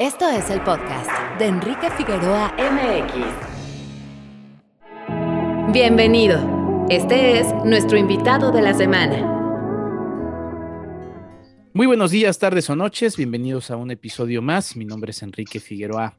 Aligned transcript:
Esto 0.00 0.28
es 0.30 0.48
el 0.48 0.62
podcast 0.62 1.10
de 1.38 1.44
Enrique 1.44 1.90
Figueroa 1.90 2.54
MX. 2.56 3.12
Bienvenido. 5.74 6.86
Este 6.88 7.38
es 7.38 7.46
nuestro 7.66 7.98
invitado 7.98 8.50
de 8.50 8.62
la 8.62 8.72
semana. 8.72 9.18
Muy 11.74 11.86
buenos 11.86 12.12
días, 12.12 12.38
tardes 12.38 12.70
o 12.70 12.76
noches. 12.76 13.18
Bienvenidos 13.18 13.70
a 13.70 13.76
un 13.76 13.90
episodio 13.90 14.40
más. 14.40 14.74
Mi 14.74 14.86
nombre 14.86 15.10
es 15.10 15.22
Enrique 15.22 15.60
Figueroa 15.60 16.16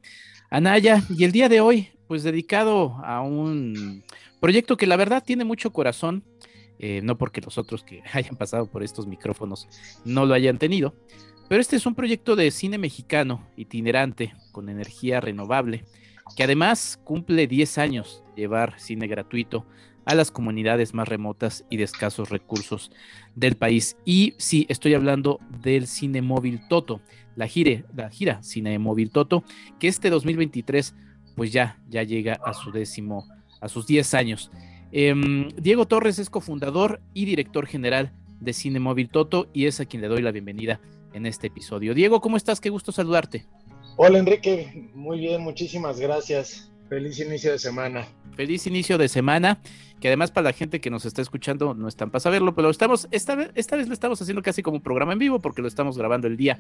Anaya 0.51 1.01
y 1.09 1.23
el 1.23 1.31
día 1.31 1.49
de 1.49 1.59
hoy, 1.59 1.89
pues 2.07 2.21
dedicado 2.21 3.01
a 3.03 3.21
un 3.21 4.03
proyecto 4.39 4.77
que 4.77 4.85
la 4.85 4.95
verdad 4.95 5.23
tiene 5.25 5.43
mucho 5.43 5.73
corazón. 5.73 6.23
Eh, 6.83 7.01
no 7.03 7.15
porque 7.15 7.41
los 7.41 7.57
otros 7.59 7.83
que 7.83 8.03
hayan 8.13 8.35
pasado 8.35 8.67
por 8.67 8.83
estos 8.83 9.07
micrófonos 9.07 9.67
no 10.05 10.27
lo 10.27 10.35
hayan 10.35 10.57
tenido, 10.57 10.95
pero 11.51 11.59
este 11.59 11.75
es 11.75 11.85
un 11.85 11.95
proyecto 11.95 12.37
de 12.37 12.49
cine 12.49 12.77
mexicano 12.77 13.45
itinerante 13.57 14.33
con 14.53 14.69
energía 14.69 15.19
renovable, 15.19 15.83
que 16.37 16.43
además 16.43 16.97
cumple 17.03 17.45
10 17.45 17.77
años 17.77 18.23
llevar 18.37 18.79
cine 18.79 19.05
gratuito 19.05 19.65
a 20.05 20.15
las 20.15 20.31
comunidades 20.31 20.93
más 20.93 21.09
remotas 21.09 21.65
y 21.69 21.75
de 21.75 21.83
escasos 21.83 22.29
recursos 22.29 22.89
del 23.35 23.57
país. 23.57 23.97
Y 24.05 24.33
sí, 24.37 24.65
estoy 24.69 24.93
hablando 24.93 25.41
del 25.61 25.87
Cine 25.87 26.21
Móvil 26.21 26.61
Toto, 26.69 27.01
la, 27.35 27.47
gire, 27.47 27.83
la 27.97 28.09
gira 28.09 28.41
Cine 28.43 28.79
Móvil 28.79 29.09
Toto, 29.09 29.43
que 29.77 29.89
este 29.89 30.09
2023 30.09 30.95
pues 31.35 31.51
ya, 31.51 31.81
ya 31.89 32.03
llega 32.03 32.39
a 32.45 32.53
su 32.53 32.71
décimo, 32.71 33.27
a 33.59 33.67
sus 33.67 33.85
10 33.87 34.13
años. 34.13 34.51
Em, 34.93 35.49
Diego 35.57 35.85
Torres 35.85 36.17
es 36.17 36.29
cofundador 36.29 37.01
y 37.13 37.25
director 37.25 37.67
general 37.67 38.13
de 38.39 38.53
Cine 38.53 38.79
Móvil 38.79 39.09
Toto 39.09 39.49
y 39.51 39.65
es 39.65 39.81
a 39.81 39.85
quien 39.85 39.99
le 39.99 40.07
doy 40.07 40.21
la 40.21 40.31
bienvenida 40.31 40.79
en 41.13 41.25
este 41.25 41.47
episodio. 41.47 41.93
Diego, 41.93 42.21
¿cómo 42.21 42.37
estás? 42.37 42.59
Qué 42.59 42.69
gusto 42.69 42.91
saludarte. 42.91 43.45
Hola 43.97 44.19
Enrique, 44.19 44.89
muy 44.93 45.19
bien, 45.19 45.41
muchísimas 45.41 45.99
gracias. 45.99 46.71
Feliz 46.89 47.19
inicio 47.19 47.51
de 47.51 47.59
semana. 47.59 48.07
Feliz 48.35 48.67
inicio 48.67 48.97
de 48.97 49.07
semana, 49.07 49.61
que 49.99 50.07
además 50.07 50.31
para 50.31 50.45
la 50.45 50.53
gente 50.53 50.81
que 50.81 50.89
nos 50.89 51.05
está 51.05 51.21
escuchando 51.21 51.73
no 51.73 51.87
están 51.87 52.11
para 52.11 52.19
saberlo, 52.19 52.53
pero 52.55 52.69
estamos, 52.69 53.07
esta 53.11 53.35
vez, 53.35 53.51
esta 53.55 53.75
vez 53.75 53.87
lo 53.87 53.93
estamos 53.93 54.21
haciendo 54.21 54.41
casi 54.41 54.61
como 54.61 54.77
un 54.77 54.83
programa 54.83 55.13
en 55.13 55.19
vivo 55.19 55.39
porque 55.39 55.61
lo 55.61 55.67
estamos 55.67 55.97
grabando 55.97 56.27
el 56.27 56.37
día 56.37 56.59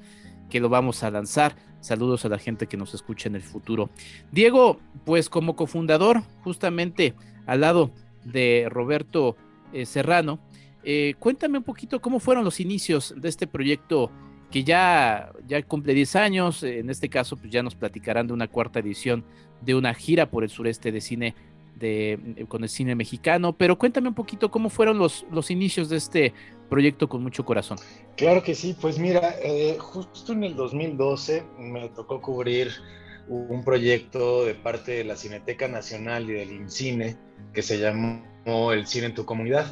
que 0.49 0.59
lo 0.59 0.69
vamos 0.69 1.03
a 1.03 1.11
lanzar. 1.11 1.55
Saludos 1.79 2.23
a 2.23 2.29
la 2.29 2.37
gente 2.37 2.67
que 2.67 2.77
nos 2.77 2.93
escucha 2.93 3.27
en 3.27 3.35
el 3.35 3.41
futuro. 3.41 3.89
Diego, 4.31 4.79
pues 5.05 5.29
como 5.29 5.55
cofundador, 5.55 6.23
justamente 6.43 7.13
al 7.45 7.61
lado 7.61 7.91
de 8.23 8.67
Roberto 8.69 9.35
eh, 9.73 9.85
Serrano, 9.85 10.39
eh, 10.83 11.15
cuéntame 11.19 11.57
un 11.57 11.63
poquito 11.63 12.01
cómo 12.01 12.19
fueron 12.19 12.43
los 12.43 12.59
inicios 12.59 13.13
de 13.17 13.29
este 13.29 13.47
proyecto 13.47 14.11
que 14.51 14.63
ya, 14.63 15.31
ya 15.47 15.61
cumple 15.63 15.93
10 15.93 16.15
años. 16.17 16.63
En 16.63 16.89
este 16.89 17.09
caso, 17.09 17.37
pues 17.37 17.51
ya 17.51 17.63
nos 17.63 17.75
platicarán 17.75 18.27
de 18.27 18.33
una 18.33 18.47
cuarta 18.47 18.79
edición 18.79 19.23
de 19.61 19.75
una 19.75 19.93
gira 19.93 20.29
por 20.29 20.43
el 20.43 20.49
sureste 20.49 20.91
de 20.91 21.01
cine 21.01 21.35
de, 21.75 22.13
eh, 22.35 22.45
con 22.47 22.63
el 22.63 22.69
cine 22.69 22.95
mexicano. 22.95 23.53
Pero 23.53 23.77
cuéntame 23.77 24.09
un 24.09 24.15
poquito 24.15 24.51
cómo 24.51 24.69
fueron 24.69 24.97
los, 24.97 25.25
los 25.31 25.49
inicios 25.49 25.89
de 25.89 25.97
este 25.97 26.33
proyecto 26.69 27.09
con 27.09 27.23
mucho 27.23 27.45
corazón. 27.45 27.77
Claro 28.15 28.43
que 28.43 28.55
sí, 28.55 28.75
pues 28.79 28.99
mira, 28.99 29.35
eh, 29.43 29.77
justo 29.79 30.33
en 30.33 30.43
el 30.43 30.55
2012 30.55 31.43
me 31.57 31.89
tocó 31.89 32.21
cubrir 32.21 32.71
un 33.27 33.63
proyecto 33.63 34.45
de 34.45 34.55
parte 34.55 34.91
de 34.91 35.03
la 35.03 35.15
Cineteca 35.15 35.67
Nacional 35.67 36.29
y 36.29 36.33
del 36.33 36.51
INCINE 36.51 37.17
que 37.53 37.61
se 37.61 37.79
llamó 37.79 38.73
El 38.73 38.87
Cine 38.87 39.07
en 39.07 39.15
tu 39.15 39.25
Comunidad. 39.25 39.65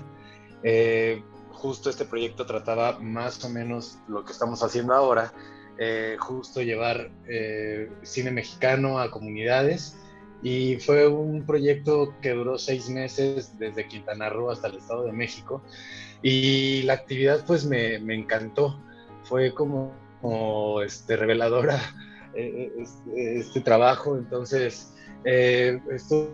Eh, 0.64 1.22
justo 1.60 1.90
este 1.90 2.06
proyecto 2.06 2.46
trataba 2.46 3.00
más 3.00 3.44
o 3.44 3.50
menos 3.50 4.00
lo 4.08 4.24
que 4.24 4.32
estamos 4.32 4.64
haciendo 4.64 4.94
ahora, 4.94 5.34
eh, 5.78 6.16
justo 6.18 6.62
llevar 6.62 7.12
eh, 7.28 7.92
cine 8.02 8.32
mexicano 8.32 9.00
a 9.00 9.12
comunidades. 9.12 9.98
Y 10.42 10.78
fue 10.78 11.06
un 11.08 11.46
proyecto 11.46 12.16
que 12.22 12.32
duró 12.32 12.58
seis 12.58 12.90
meses 12.90 13.60
desde 13.60 13.88
Quintana 13.90 14.30
Roo 14.30 14.52
hasta 14.52 14.68
el 14.68 14.78
Estado 14.78 15.06
de 15.06 15.12
México. 15.12 15.62
Y 16.22 16.84
la 16.84 16.94
actividad 16.94 17.46
pues 17.46 17.66
me, 17.66 17.96
encantó, 17.96 18.82
fue 19.24 19.54
como, 19.54 19.92
este, 20.82 21.18
reveladora 21.18 21.78
eh, 22.36 22.72
este, 22.78 23.40
este, 23.40 23.62
trabajo, 23.62 24.18
entonces 24.18 24.94
estuvo 25.26 26.30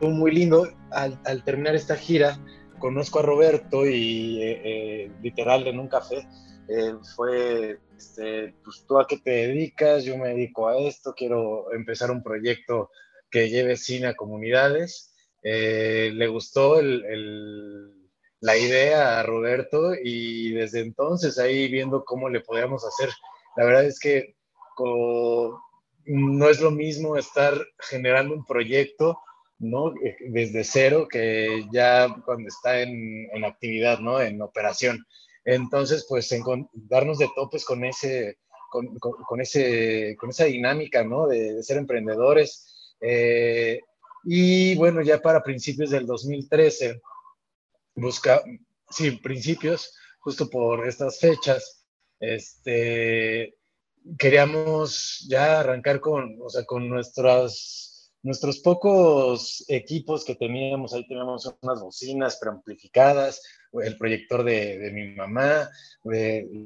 muy 0.00 0.30
lindo. 0.30 0.68
Al, 0.92 1.20
al 1.24 1.42
terminar 1.44 1.74
esta 1.74 1.96
gira 1.96 2.38
conozco 2.80 3.20
a 3.20 3.22
Roberto 3.22 3.86
y 3.86 4.42
eh, 4.42 4.62
eh, 4.64 5.12
literal 5.22 5.66
en 5.68 5.78
un 5.78 5.88
café 5.88 6.26
eh, 6.68 6.94
fue, 7.14 7.78
este, 7.96 8.54
pues 8.64 8.84
tú 8.88 8.98
a 8.98 9.06
qué 9.06 9.18
te 9.18 9.30
dedicas, 9.30 10.04
yo 10.04 10.16
me 10.18 10.30
dedico 10.30 10.68
a 10.68 10.78
esto, 10.78 11.14
quiero 11.16 11.72
empezar 11.72 12.10
un 12.10 12.22
proyecto 12.22 12.90
que 13.30 13.48
lleve 13.48 13.76
cine 13.76 14.08
a 14.08 14.16
comunidades. 14.16 15.14
le 15.42 16.26
gustó 16.26 16.80
el, 16.80 17.94
la 18.40 18.56
idea 18.56 19.20
a 19.20 19.22
Roberto 19.22 19.92
y 19.94 20.52
desde 20.52 20.80
entonces 20.80 21.38
ahí 21.38 21.68
viendo 21.68 22.04
cómo 22.04 22.28
le 22.28 22.40
podíamos 22.40 22.84
hacer. 22.84 23.10
La 23.56 23.64
verdad 23.64 23.84
es 23.84 24.00
que 24.00 24.34
no 26.06 26.48
es 26.48 26.60
lo 26.60 26.70
mismo 26.70 27.16
estar 27.16 27.54
generando 27.78 28.34
un 28.34 28.44
proyecto 28.44 29.18
¿no? 29.60 29.94
Eh, 30.02 30.16
desde 30.30 30.64
cero, 30.64 31.06
que 31.08 31.66
ya 31.72 32.08
cuando 32.24 32.48
está 32.48 32.80
en, 32.80 33.28
en 33.32 33.44
actividad, 33.44 34.00
¿no? 34.00 34.20
En 34.20 34.42
operación. 34.42 35.06
Entonces, 35.44 36.06
pues, 36.08 36.34
darnos 36.72 37.18
de 37.18 37.30
topes 37.34 37.64
con 37.64 37.84
ese, 37.84 38.38
con, 38.70 38.98
con, 38.98 39.40
ese, 39.40 40.16
con 40.18 40.30
esa 40.30 40.44
dinámica, 40.44 41.04
¿no? 41.04 41.26
De, 41.26 41.62
ser 41.62 41.78
emprendedores. 41.78 42.94
Eh, 43.00 43.80
y 44.24 44.74
bueno, 44.76 45.02
ya 45.02 45.20
para 45.20 45.42
principios 45.42 45.90
del 45.90 46.06
2013, 46.06 47.00
busca, 47.94 48.42
sí, 48.90 49.12
principios, 49.12 49.94
justo 50.20 50.48
por 50.48 50.86
estas 50.86 51.18
fechas, 51.18 51.86
este, 52.18 53.56
queríamos 54.18 55.26
ya 55.28 55.60
arrancar 55.60 56.00
con, 56.00 56.38
o 56.42 56.50
sea, 56.50 56.64
con 56.64 56.88
nuestras 56.88 57.89
nuestros 58.22 58.58
pocos 58.58 59.64
equipos 59.68 60.24
que 60.24 60.34
teníamos, 60.34 60.92
ahí 60.92 61.06
teníamos 61.06 61.52
unas 61.62 61.80
bocinas 61.80 62.38
preamplificadas, 62.38 63.42
el 63.72 63.96
proyector 63.96 64.44
de, 64.44 64.90
mi 64.92 65.14
mamá, 65.14 65.68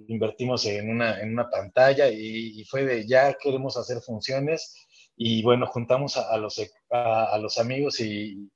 invertimos 0.09 0.65
en 0.67 0.91
una, 0.91 1.21
en 1.21 1.33
una 1.33 1.51
pantalla 1.51 2.09
y, 2.09 2.65
fue 2.65 2.85
de 2.85 3.07
ya 3.07 3.35
queremos 3.35 3.77
hacer 3.77 4.01
funciones 4.01 4.75
y 5.17 5.43
bueno, 5.43 5.67
juntamos 5.67 6.17
a, 6.17 6.37
los, 6.39 6.61
a, 6.91 7.39
los 7.39 7.59
amigos 7.59 8.01
y, 8.01 8.51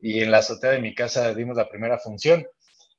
y, 0.00 0.20
en 0.20 0.30
la 0.30 0.38
azotea 0.38 0.70
de 0.70 0.80
mi 0.80 0.94
casa 0.94 1.34
dimos 1.34 1.56
la 1.56 1.68
primera 1.68 1.98
función. 1.98 2.46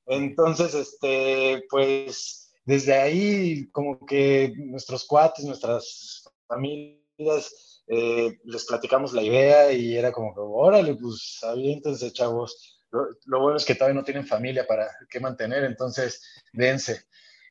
Entonces, 0.05 0.73
este, 0.73 1.63
pues 1.69 2.51
desde 2.65 2.93
ahí 2.93 3.67
como 3.71 4.05
que 4.05 4.53
nuestros 4.57 5.05
cuates, 5.07 5.45
nuestras 5.45 6.23
familias, 6.47 7.68
eh, 7.91 8.37
les 8.43 8.65
platicamos 8.65 9.13
la 9.13 9.23
idea 9.23 9.71
y 9.71 9.97
era 9.97 10.11
como 10.11 10.31
que, 10.35 10.41
órale, 10.41 10.93
pues 10.93 11.39
aviéntense, 11.41 12.13
chavos. 12.13 12.85
Lo, 12.91 13.41
bueno 13.41 13.57
es 13.57 13.65
que 13.65 13.73
todavía 13.73 13.99
no 13.99 14.05
tienen 14.05 14.27
familia 14.27 14.65
para 14.67 14.87
qué 15.09 15.19
mantener, 15.19 15.63
entonces 15.63 16.23
dense. 16.53 17.01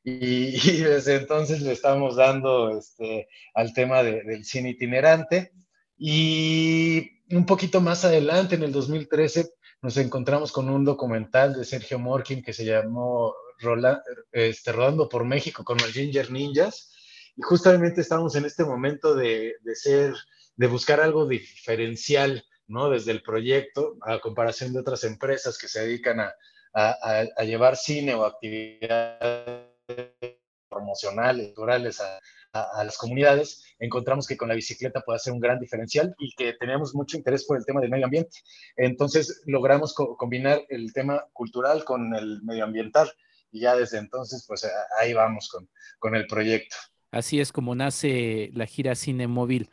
Y, 0.04 0.53
desde 0.82 1.16
entonces 1.16 1.60
le 1.62 1.72
estamos 1.72 2.15
dando 2.15 2.71
este, 2.78 3.28
al 3.53 3.72
tema 3.72 4.04
del 4.04 4.44
cine 4.44 4.71
itinerante. 4.71 5.53
Y 5.97 7.10
un 7.34 7.44
poquito 7.44 7.81
más 7.81 8.05
adelante, 8.05 8.55
en 8.55 8.62
el 8.62 8.70
2013, 8.70 9.50
nos 9.82 9.97
encontramos 9.97 10.53
con 10.53 10.70
un 10.70 10.84
documental 10.84 11.55
de 11.55 11.65
Sergio 11.65 11.99
Morkin 11.99 12.43
que 12.43 12.53
se 12.53 12.65
llamó 12.65 13.34
este, 14.31 14.70
Rodando 14.72 15.09
por 15.09 15.25
México 15.25 15.65
con 15.65 15.78
los 15.78 15.91
Ginger 15.91 16.31
Ninjas 16.31 16.93
y 17.38 17.43
justamente 17.43 18.00
estamos 18.00 18.34
en 18.34 18.44
este 18.44 18.65
momento 18.65 19.14
de, 19.14 19.55
de 19.62 19.76
ser, 19.76 20.12
de 20.56 20.67
buscar 20.67 21.00
algo 21.00 21.25
diferencial, 21.25 22.44
¿no? 22.67 22.90
Desde 22.90 23.12
el 23.12 23.23
proyecto, 23.23 23.96
a 24.02 24.19
comparación 24.19 24.73
de 24.73 24.81
otras 24.81 25.05
empresas 25.05 25.56
que 25.56 25.69
se 25.69 25.82
dedican 25.82 26.19
a, 26.19 26.35
a, 26.75 27.44
llevar 27.44 27.76
cine 27.76 28.17
o 28.17 28.25
actividades 28.25 29.69
promocionales, 30.69 31.46
culturales 31.46 32.00
a, 32.00 32.19
a, 32.52 32.82
las 32.82 32.99
comunidades, 32.99 33.62
encontramos 33.79 34.26
que 34.26 34.37
con 34.37 34.49
la 34.49 34.56
bicicleta 34.56 35.00
puede 35.02 35.20
ser 35.20 35.32
un 35.32 35.40
gran 35.40 35.61
diferencial 35.61 36.12
y 36.19 36.35
que 36.35 36.55
teníamos 36.55 36.93
mucho 36.93 37.17
interés 37.17 37.44
por 37.44 37.56
el 37.56 37.64
tema 37.64 37.81
del 37.81 37.90
medio 37.90 38.06
ambiente. 38.06 38.37
Entonces 38.76 39.43
logramos 39.46 39.94
co 39.94 40.17
combinar 40.17 40.61
el 40.70 40.93
tema 40.93 41.25
cultural 41.32 41.85
con 41.85 42.12
el 42.17 42.43
medioambiental 42.43 43.12
y 43.52 43.61
ya 43.61 43.76
desde 43.76 43.99
entonces, 43.99 44.44
pues 44.46 44.69
ahí 45.00 45.12
vamos 45.12 45.49
con, 45.49 45.70
con 46.00 46.17
el 46.17 46.26
proyecto. 46.26 46.76
Así 47.10 47.40
es 47.40 47.52
como 47.52 47.75
nace 47.75 48.50
la 48.55 48.66
gira 48.66 48.94
Cine 48.94 49.26
Móvil 49.26 49.70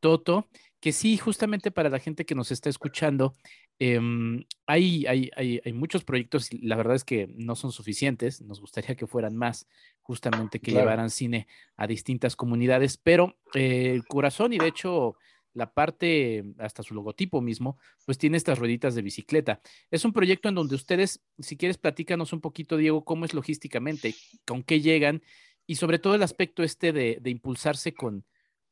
Toto, 0.00 0.48
que 0.80 0.92
sí, 0.92 1.16
justamente 1.16 1.70
para 1.70 1.90
la 1.90 1.98
gente 1.98 2.24
que 2.24 2.34
nos 2.34 2.52
está 2.52 2.68
escuchando, 2.68 3.34
em, 3.78 4.44
hay, 4.66 5.06
hay, 5.06 5.30
hay, 5.36 5.60
hay, 5.64 5.72
muchos 5.72 6.04
proyectos 6.04 6.52
y 6.52 6.66
la 6.66 6.76
verdad 6.76 6.94
es 6.94 7.04
que 7.04 7.28
no 7.36 7.56
son 7.56 7.72
suficientes. 7.72 8.40
Nos 8.42 8.60
gustaría 8.60 8.94
que 8.94 9.06
fueran 9.06 9.36
más, 9.36 9.66
justamente 10.02 10.60
que 10.60 10.72
llevaran 10.72 11.10
cine 11.10 11.48
a 11.76 11.86
distintas 11.86 12.36
comunidades, 12.36 12.98
pero 12.98 13.36
eh, 13.54 13.92
el 13.92 14.06
corazón 14.06 14.52
y 14.52 14.58
de 14.58 14.68
hecho 14.68 15.16
la 15.56 15.72
parte, 15.72 16.44
hasta 16.58 16.82
su 16.82 16.94
logotipo 16.94 17.40
mismo, 17.40 17.78
pues 18.04 18.18
tiene 18.18 18.36
estas 18.36 18.58
rueditas 18.58 18.94
de 18.94 19.00
bicicleta. 19.00 19.62
Es 19.90 20.04
un 20.04 20.12
proyecto 20.12 20.50
en 20.50 20.54
donde 20.54 20.74
ustedes, 20.74 21.22
si 21.38 21.56
quieres, 21.56 21.78
platícanos 21.78 22.34
un 22.34 22.42
poquito, 22.42 22.76
Diego, 22.76 23.06
cómo 23.06 23.24
es 23.24 23.32
logísticamente, 23.32 24.14
con 24.46 24.62
qué 24.62 24.82
llegan 24.82 25.22
y 25.66 25.76
sobre 25.76 25.98
todo 25.98 26.14
el 26.14 26.22
aspecto 26.22 26.62
este 26.62 26.92
de, 26.92 27.18
de 27.20 27.30
impulsarse 27.30 27.92
con, 27.92 28.24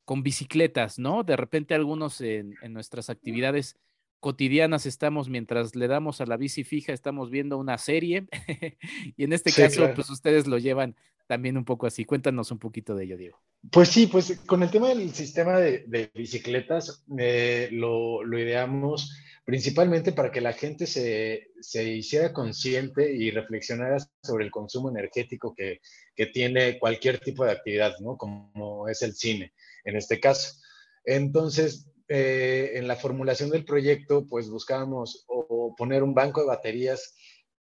con 0.04 0.22
bicicletas, 0.22 0.98
¿no? 0.98 1.22
De 1.24 1.36
repente 1.36 1.74
algunos 1.74 2.20
en, 2.20 2.54
nuestras 2.68 3.10
actividades 3.10 3.76
cotidianas 4.20 4.86
estamos, 4.86 5.28
mientras 5.28 5.74
le 5.74 5.86
damos 5.86 6.20
a 6.20 6.26
la 6.26 6.36
bici 6.36 6.64
fija, 6.64 6.92
estamos 6.92 7.30
viendo 7.30 7.58
una 7.58 7.78
serie 7.78 8.26
y 9.16 9.24
en 9.24 9.32
este 9.32 9.52
caso, 9.52 9.90
pues 9.94 10.08
ustedes 10.10 10.46
lo 10.46 10.58
llevan 10.58 10.96
también 11.26 11.56
un 11.56 11.64
poco 11.64 11.86
así. 11.86 12.04
Cuéntanos 12.04 12.50
un 12.50 12.58
poquito 12.58 12.94
de 12.94 13.04
ello, 13.04 13.16
Diego. 13.16 13.42
Pues 13.70 13.88
sí, 13.88 14.06
pues 14.06 14.40
con 14.46 14.62
el 14.62 14.70
tema 14.70 14.88
del 14.88 15.12
sistema 15.14 15.58
de, 15.58 16.10
bicicletas, 16.14 17.04
eh, 17.18 17.68
lo, 17.72 18.22
lo, 18.22 18.38
ideamos 18.38 19.10
principalmente 19.44 20.12
para 20.12 20.30
que 20.30 20.40
la 20.40 20.52
gente 20.52 20.86
se, 20.86 21.48
se, 21.60 21.84
hiciera 21.84 22.32
consciente 22.32 23.14
y 23.14 23.30
reflexionara 23.30 23.98
sobre 24.22 24.44
el 24.44 24.50
consumo 24.50 24.90
energético 24.90 25.54
que, 25.54 25.80
que 26.14 26.26
tiene 26.26 26.78
cualquier 26.78 27.20
tipo 27.20 27.44
de 27.44 27.52
actividad, 27.52 27.94
¿no? 28.00 28.16
Como 28.16 28.88
es 28.88 29.02
el 29.02 29.14
cine 29.14 29.52
en 29.84 29.96
este 29.96 30.20
caso. 30.20 30.58
Entonces, 31.04 31.90
eh, 32.08 32.72
en 32.74 32.86
la 32.86 32.96
formulación 32.96 33.50
del 33.50 33.64
proyecto, 33.64 34.26
pues 34.26 34.50
buscábamos 34.50 35.24
o, 35.26 35.74
poner 35.76 36.02
un 36.02 36.14
banco 36.14 36.40
de 36.42 36.48
baterías, 36.48 37.14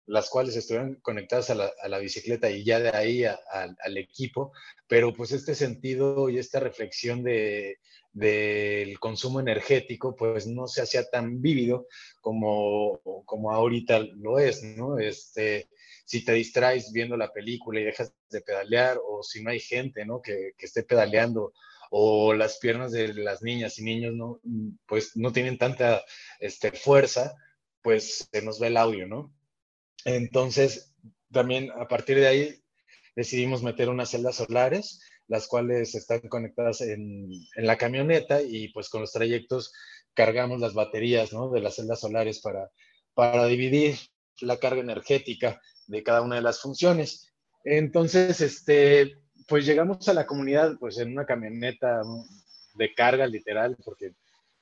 las 0.06 0.28
cuales 0.28 0.56
estuvieran 0.56 0.96
conectadas 0.96 1.50
a 1.50 1.54
la, 1.88 1.98
bicicleta 1.98 2.50
y 2.50 2.64
ya 2.64 2.78
de 2.78 2.90
ahí 2.90 3.24
al 3.24 3.96
equipo, 3.96 4.52
pero 4.86 5.12
pues 5.12 5.32
este 5.32 5.54
sentido 5.54 6.28
y 6.28 6.38
esta 6.38 6.60
reflexión 6.60 7.22
de, 7.22 7.78
del 8.14 8.98
consumo 9.00 9.40
energético, 9.40 10.14
pues 10.14 10.46
no 10.46 10.68
se 10.68 10.82
hacía 10.82 11.04
tan 11.10 11.42
vívido 11.42 11.88
como, 12.20 13.00
como 13.26 13.50
ahorita 13.50 13.98
lo 13.98 14.38
es, 14.38 14.62
¿no? 14.62 14.98
Este, 14.98 15.68
si 16.04 16.24
te 16.24 16.32
distraes 16.32 16.92
viendo 16.92 17.16
la 17.16 17.32
película 17.32 17.80
y 17.80 17.84
dejas 17.84 18.14
de 18.30 18.40
pedalear, 18.40 19.00
o 19.04 19.22
si 19.22 19.42
no 19.42 19.50
hay 19.50 19.58
gente, 19.58 20.06
¿no? 20.06 20.22
Que, 20.22 20.52
que 20.56 20.66
esté 20.66 20.84
pedaleando 20.84 21.52
o 21.90 22.34
las 22.34 22.58
piernas 22.58 22.92
de 22.92 23.14
las 23.14 23.42
niñas 23.42 23.78
y 23.78 23.82
niños 23.82 24.14
no, 24.14 24.40
pues 24.86 25.16
no 25.16 25.32
tienen 25.32 25.58
tanta 25.58 26.02
este, 26.38 26.70
fuerza, 26.72 27.34
pues 27.82 28.28
se 28.32 28.42
nos 28.42 28.60
ve 28.60 28.68
el 28.68 28.76
audio, 28.76 29.06
¿no? 29.06 29.32
Entonces, 30.04 30.92
también 31.32 31.70
a 31.72 31.88
partir 31.88 32.18
de 32.18 32.26
ahí 32.26 32.62
decidimos 33.16 33.62
meter 33.62 33.88
unas 33.88 34.10
celdas 34.10 34.36
solares, 34.36 35.00
las 35.26 35.46
cuales 35.48 35.94
están 35.94 36.20
conectadas 36.20 36.80
en, 36.80 37.30
la 37.56 37.76
camioneta 37.76 38.42
y 38.42 38.68
pues 38.68 38.88
con 38.88 39.00
los 39.00 39.12
trayectos 39.12 39.72
cargamos 40.12 40.60
las 40.60 40.74
baterías, 40.74 41.32
¿no? 41.32 41.50
De 41.50 41.60
las 41.60 41.76
celdas 41.76 42.00
solares 42.00 42.40
para, 42.40 42.70
para 43.14 43.46
dividir 43.46 43.96
la 44.40 44.58
carga 44.58 44.80
energética 44.80 45.60
de 45.86 46.02
cada 46.02 46.22
una 46.22 46.36
de 46.36 46.42
las 46.42 46.60
funciones. 46.60 47.32
Entonces, 47.64 48.40
este, 48.40 49.18
pues 49.48 49.64
llegamos 49.64 50.08
a 50.08 50.14
la 50.14 50.26
comunidad 50.26 50.76
pues 50.78 50.98
en 50.98 51.12
una 51.12 51.24
camioneta 51.24 52.02
de 52.74 52.94
carga 52.94 53.26
literal, 53.26 53.76
porque 53.84 54.12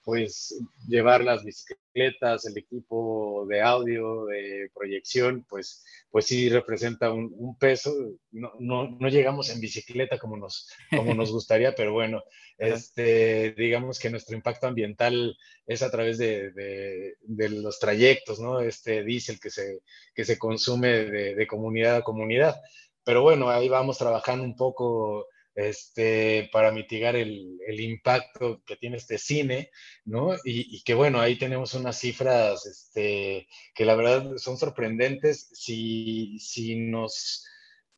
pues 0.04 0.60
llevar 0.87 1.22
las 1.22 1.44
bicicletas, 1.44 2.46
el 2.46 2.58
equipo 2.58 3.46
de 3.49 3.60
audio, 3.60 4.26
de 4.26 4.70
proyección, 4.75 5.44
pues, 5.49 5.84
pues 6.10 6.26
sí 6.26 6.49
representa 6.49 7.12
un, 7.12 7.56
peso. 7.58 7.93
No, 8.31 8.52
no, 8.58 8.96
no, 8.99 9.08
llegamos 9.08 9.50
en 9.50 9.60
bicicleta 9.60 10.19
como 10.19 10.37
nos, 10.37 10.69
como 10.90 11.14
nos 11.14 11.31
gustaría, 11.31 11.75
pero 11.75 11.93
bueno, 11.93 12.22
este, 12.58 13.52
digamos 13.52 13.99
que 13.99 14.10
nuestro 14.10 14.37
impacto 14.37 14.66
ambiental 14.66 15.37
es 15.66 15.82
a 15.82 15.90
través 15.90 16.19
de, 16.19 16.52
de, 16.52 17.16
de 17.20 17.49
los 17.49 17.78
trayectos, 17.78 18.40
¿no? 18.40 18.60
Este 18.60 19.04
diésel 19.04 19.38
que 19.40 19.50
se, 19.50 19.81
que 20.14 20.25
se 20.25 20.38
consume 20.38 21.04
de, 21.04 21.34
de 21.34 21.46
comunidad 21.46 21.96
a 21.96 22.02
comunidad 22.02 22.56
pero 23.04 23.22
bueno, 23.22 23.50
ahí 23.50 23.69
vamos 23.69 23.99
trabajando 23.99 24.44
un 24.44 24.56
poco 24.56 25.26
este, 25.54 26.49
para 26.52 26.72
mitigar 26.72 27.16
el, 27.16 27.58
impacto 27.69 28.62
que 28.64 28.76
tiene 28.76 28.96
este 28.96 29.19
cine, 29.19 29.70
¿no? 30.04 30.34
Y, 30.44 30.82
que 30.84 30.94
bueno, 30.94 31.20
ahí 31.20 31.37
tenemos 31.37 31.75
unas 31.75 31.99
cifras 31.99 32.66
este, 32.66 33.49
que 33.75 33.84
la 33.84 33.94
verdad 33.94 34.37
son 34.37 34.56
sorprendentes 34.56 35.50
si, 35.52 36.38
si 36.38 36.76
nos, 36.76 37.46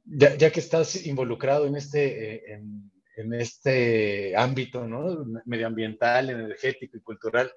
ya, 0.05 0.37
ya 0.37 0.51
que 0.51 0.61
estás 0.61 1.07
involucrado 1.07 1.67
en 1.67 1.77
este, 1.77 2.35
eh, 2.35 2.63
en, 3.17 3.35
este 3.35 4.37
ámbito, 4.37 4.87
¿no? 4.87 5.25
Medioambiental, 5.45 6.31
energético 6.31 6.97
y 6.97 7.03
cultural, 7.03 7.53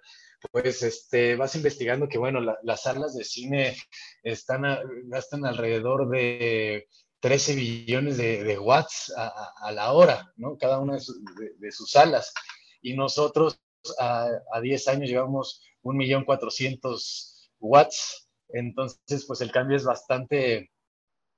pues 0.52 0.84
este, 0.84 1.36
vas 1.36 1.56
investigando 1.56 2.08
que 2.08 2.20
bueno, 2.20 2.40
las 2.62 2.84
salas 2.84 3.16
de 3.16 3.24
cine 3.24 3.76
están, 4.22 4.62
gastan 5.06 5.46
alrededor 5.46 6.10
de 6.10 6.88
13 7.28 7.56
billones 7.56 8.16
de, 8.16 8.58
watts 8.58 9.14
a, 9.18 9.70
la 9.74 9.92
hora, 9.92 10.32
¿no? 10.38 10.58
Cada 10.58 10.80
una 10.80 10.94
de, 10.96 11.72
sus 11.74 11.92
salas. 11.92 12.34
Y 12.82 12.94
nosotros 12.94 13.60
a, 14.00 14.30
10 14.62 14.88
años 14.88 15.10
llevamos 15.10 15.62
1.400.000 15.84 17.50
watts. 17.60 18.30
Entonces, 18.48 19.26
pues 19.26 19.42
el 19.42 19.52
cambio 19.52 19.76
es 19.76 19.84
bastante 19.84 20.72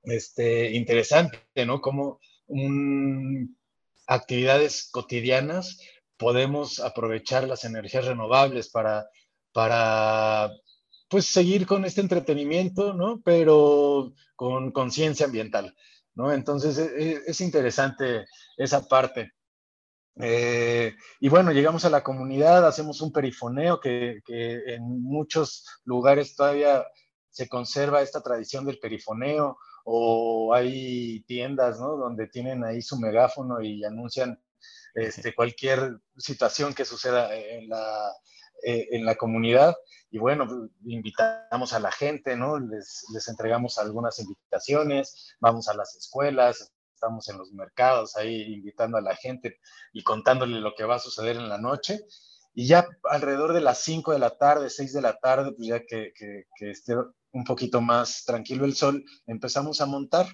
este, 0.03 0.73
interesante, 0.73 1.39
¿no? 1.65 1.81
Como 1.81 2.19
actividades 4.05 4.89
cotidianas 4.91 5.79
podemos 6.17 6.79
aprovechar 6.81 7.47
las 7.47 7.63
energías 7.63 8.05
renovables 8.05 8.69
para, 8.69 9.09
para 9.53 10.51
pues 11.09 11.25
seguir 11.25 11.65
con 11.65 11.85
este 11.85 12.01
entretenimiento, 12.01 12.93
¿no? 12.93 13.21
Pero 13.23 14.13
con 14.35 14.71
conciencia 14.71 15.25
ambiental, 15.25 15.75
¿no? 16.13 16.31
Entonces 16.31 16.77
e, 16.77 17.11
e, 17.13 17.21
es, 17.25 17.41
interesante 17.41 18.25
esa 18.57 18.87
parte. 18.87 19.31
Eh, 20.21 20.93
y 21.19 21.29
bueno, 21.29 21.51
llegamos 21.51 21.85
a 21.85 21.89
la 21.89 22.03
comunidad, 22.03 22.67
hacemos 22.67 23.01
un 23.01 23.11
perifoneo 23.11 23.79
que, 23.79 24.19
que, 24.25 24.75
en 24.75 25.01
muchos 25.01 25.65
lugares 25.85 26.35
todavía 26.35 26.85
se 27.29 27.47
conserva 27.47 28.01
esta 28.01 28.21
tradición 28.21 28.65
del 28.65 28.79
perifoneo 28.79 29.57
o 29.85 30.53
hay 30.53 31.21
tiendas, 31.23 31.79
¿no? 31.79 31.95
Donde 31.97 32.27
tienen 32.27 32.63
ahí 32.63 32.81
su 32.81 32.99
megáfono 32.99 33.61
y 33.61 33.83
anuncian 33.83 34.39
este, 34.93 35.33
cualquier 35.33 35.99
situación 36.17 36.73
que 36.73 36.85
suceda 36.85 37.33
en 37.35 37.69
la, 37.69 38.11
eh, 38.63 38.87
en 38.91 39.05
la 39.05 39.15
comunidad. 39.15 39.75
Y 40.11 40.17
bueno, 40.17 40.69
invitamos 40.85 41.73
a 41.73 41.79
la 41.79 41.91
gente, 41.91 42.35
¿no? 42.35 42.59
Les, 42.59 43.05
les 43.13 43.27
entregamos 43.27 43.77
algunas 43.77 44.19
invitaciones, 44.19 45.35
vamos 45.39 45.67
a 45.67 45.75
las 45.75 45.95
escuelas, 45.95 46.73
estamos 46.93 47.29
en 47.29 47.37
los 47.37 47.53
mercados 47.53 48.17
ahí 48.17 48.53
invitando 48.53 48.97
a 48.97 49.01
la 49.01 49.15
gente 49.15 49.59
y 49.93 50.03
contándole 50.03 50.59
lo 50.59 50.75
que 50.75 50.83
va 50.83 50.95
a 50.95 50.99
suceder 50.99 51.37
en 51.37 51.47
la 51.47 51.57
noche. 51.57 52.01
Y 52.53 52.67
ya 52.67 52.87
alrededor 53.03 53.53
de 53.53 53.61
las 53.61 53.79
5 53.79 54.11
de 54.11 54.19
la 54.19 54.37
tarde, 54.37 54.69
6 54.69 54.93
de 54.93 55.01
la 55.01 55.17
tarde, 55.17 55.53
pues 55.53 55.67
ya 55.67 55.79
que, 55.79 56.11
que, 56.13 56.45
que, 56.57 56.71
esté 56.71 56.95
un 57.31 57.43
poquito 57.45 57.79
más 57.79 58.25
tranquilo 58.25 58.65
el 58.65 58.75
sol, 58.75 59.05
empezamos 59.27 59.79
a 59.79 59.85
montar 59.85 60.27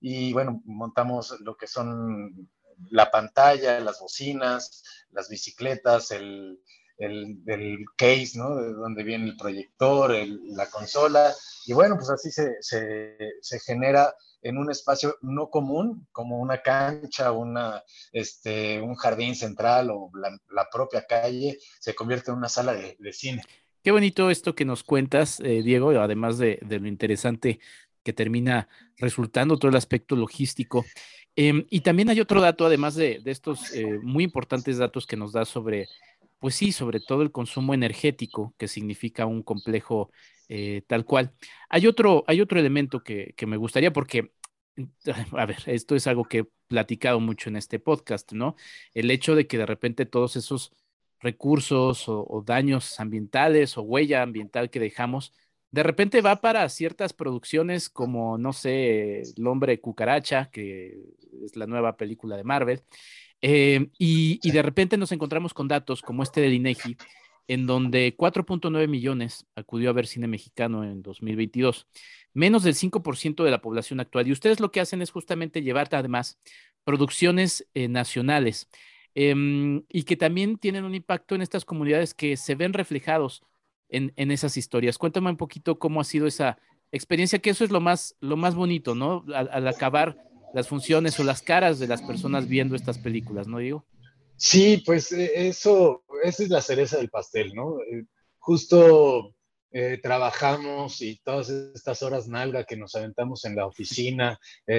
y 0.00 0.32
bueno, 0.32 0.62
montamos 0.64 1.38
lo 1.40 1.56
que 1.56 1.66
son 1.66 2.48
la 2.90 3.10
pantalla, 3.10 3.80
las 3.80 4.00
bocinas, 4.00 4.82
las 5.10 5.28
bicicletas, 5.28 6.10
el, 6.10 6.58
el, 6.98 7.44
del 7.44 7.84
case, 7.96 8.32
¿no? 8.36 8.56
De 8.56 8.72
donde 8.72 9.02
viene 9.04 9.26
el 9.26 9.36
proyector, 9.36 10.14
la 10.50 10.66
consola. 10.68 11.32
Y 11.66 11.72
bueno, 11.72 11.96
pues 11.96 12.10
así 12.10 12.30
se, 12.30 12.56
se, 12.60 13.16
se, 13.40 13.60
genera 13.60 14.14
en 14.42 14.58
un 14.58 14.70
espacio 14.70 15.16
no 15.22 15.50
común, 15.50 16.06
como 16.12 16.38
una 16.38 16.60
cancha, 16.62 17.32
una, 17.32 17.82
este, 18.12 18.80
un 18.80 18.94
jardín 18.94 19.34
central 19.34 19.90
o 19.90 20.10
la, 20.14 20.68
propia 20.70 21.06
calle, 21.06 21.58
se 21.80 21.94
convierte 21.94 22.30
en 22.30 22.38
una 22.38 22.48
sala 22.48 22.74
de, 22.74 23.12
cine. 23.12 23.42
Qué 23.82 23.90
bonito 23.90 24.30
esto 24.30 24.54
que 24.54 24.64
nos 24.64 24.82
cuentas, 24.82 25.40
eh, 25.40 25.62
Diego, 25.62 25.90
además 25.90 26.38
de, 26.38 26.58
de, 26.62 26.78
lo 26.78 26.88
interesante 26.88 27.60
que 28.02 28.12
termina 28.12 28.68
resultando 28.96 29.58
todo 29.58 29.70
el 29.70 29.76
aspecto 29.76 30.16
logístico. 30.16 30.84
Em, 31.36 31.66
y 31.70 31.80
también 31.80 32.08
hay 32.08 32.20
otro 32.20 32.40
dato, 32.40 32.66
además 32.66 32.94
de, 32.94 33.20
de 33.22 33.30
estos 33.30 33.72
eh, 33.72 33.98
muy 34.02 34.24
importantes 34.24 34.78
datos 34.78 35.06
que 35.06 35.16
nos 35.16 35.32
da 35.32 35.44
sobre 35.44 35.86
pues 36.38 36.54
sí, 36.54 36.72
sobre 36.72 37.00
todo 37.00 37.22
el 37.22 37.32
consumo 37.32 37.74
energético, 37.74 38.54
que 38.58 38.68
significa 38.68 39.26
un 39.26 39.42
complejo 39.42 40.10
eh, 40.48 40.82
tal 40.86 41.04
cual. 41.04 41.34
Hay 41.68 41.86
otro, 41.86 42.24
hay 42.26 42.40
otro 42.40 42.58
elemento 42.58 43.02
que, 43.02 43.34
me 43.46 43.56
gustaría, 43.56 43.92
porque, 43.92 44.32
a 45.32 45.46
ver, 45.46 45.58
esto 45.66 45.94
es 45.96 46.06
algo 46.06 46.24
que 46.24 46.38
he 46.38 46.44
platicado 46.68 47.20
mucho 47.20 47.50
en 47.50 47.56
este 47.56 47.78
podcast, 47.78 48.32
¿no? 48.32 48.56
El 48.94 49.10
hecho 49.10 49.34
de 49.34 49.46
que 49.46 49.58
de 49.58 49.66
repente 49.66 50.06
todos 50.06 50.36
esos 50.36 50.72
recursos 51.20 52.04
o, 52.08 52.42
daños 52.46 53.00
ambientales 53.00 53.76
o 53.76 53.82
huella 53.82 54.22
ambiental 54.22 54.70
que 54.70 54.80
dejamos, 54.80 55.34
de 55.70 55.82
repente 55.82 56.22
va 56.22 56.40
para 56.40 56.68
ciertas 56.68 57.12
producciones 57.12 57.90
como, 57.90 58.38
no 58.38 58.52
sé, 58.52 59.22
El 59.36 59.46
hombre 59.46 59.80
cucaracha, 59.80 60.50
que 60.50 60.98
es 61.44 61.56
la 61.56 61.66
nueva 61.66 61.96
película 61.96 62.36
de 62.36 62.44
Marvel, 62.44 62.82
eh, 63.42 63.88
y, 63.98 64.40
y, 64.42 64.50
de 64.50 64.62
repente 64.62 64.96
nos 64.96 65.12
encontramos 65.12 65.54
con 65.54 65.68
datos 65.68 66.02
como 66.02 66.22
este 66.22 66.40
del 66.40 66.54
INEGI, 66.54 66.96
en 67.48 67.66
donde 67.66 68.14
4.9 68.16 68.88
millones 68.88 69.46
acudió 69.56 69.90
a 69.90 69.94
ver 69.94 70.06
cine 70.06 70.28
mexicano 70.28 70.84
en 70.84 71.02
2022, 71.02 71.86
menos 72.34 72.62
del 72.62 72.74
5% 72.74 73.42
de 73.42 73.50
la 73.50 73.62
población 73.62 74.00
actual. 74.00 74.28
Y 74.28 74.32
ustedes 74.32 74.60
lo 74.60 74.70
que 74.70 74.80
hacen 74.80 75.02
es 75.02 75.10
justamente 75.10 75.62
llevar 75.62 75.88
además 75.92 76.38
producciones 76.84 77.66
eh, 77.74 77.88
nacionales 77.88 78.68
em, 79.14 79.82
y 79.88 80.04
que 80.04 80.16
también 80.16 80.58
tienen 80.58 80.84
un 80.84 80.94
impacto 80.94 81.34
en 81.34 81.42
estas 81.42 81.64
comunidades 81.64 82.14
que 82.14 82.36
se 82.36 82.54
ven 82.54 82.72
reflejados 82.72 83.42
en, 83.88 84.12
esas 84.30 84.56
historias. 84.58 84.98
Cuéntame 84.98 85.30
un 85.30 85.36
poquito 85.38 85.78
cómo 85.78 86.00
ha 86.00 86.04
sido 86.04 86.26
esa 86.26 86.58
experiencia, 86.92 87.38
que 87.38 87.50
eso 87.50 87.64
es 87.64 87.70
lo 87.70 87.80
más, 87.80 88.16
lo 88.20 88.36
más 88.36 88.54
bonito, 88.54 88.94
¿no? 88.94 89.24
Al, 89.34 89.66
acabar 89.66 90.27
las 90.54 90.68
funciones 90.68 91.18
o 91.20 91.24
las 91.24 91.42
caras 91.42 91.78
de 91.78 91.88
las 91.88 92.02
personas 92.02 92.48
viendo 92.48 92.76
estas 92.76 92.98
películas, 92.98 93.46
¿no 93.46 93.58
digo? 93.58 93.84
Sí, 94.38 94.82
pues 94.86 95.10
eh, 95.10 95.48
eso, 95.48 96.04
esa 96.22 96.44
es 96.44 96.48
la 96.48 96.62
cereza 96.62 96.96
del 96.96 97.10
pastel, 97.10 97.54
¿no? 97.54 97.80
Eh, 97.80 98.04
justo 98.38 99.34
eh, 99.72 99.98
trabajamos 100.00 101.02
y 101.02 101.18
todas 101.24 101.50
estas 101.50 102.02
horas 102.02 102.28
nalga 102.28 102.62
que 102.62 102.76
nos 102.76 102.94
aventamos 102.94 103.44
en 103.44 103.56
la 103.56 103.66
oficina, 103.66 104.38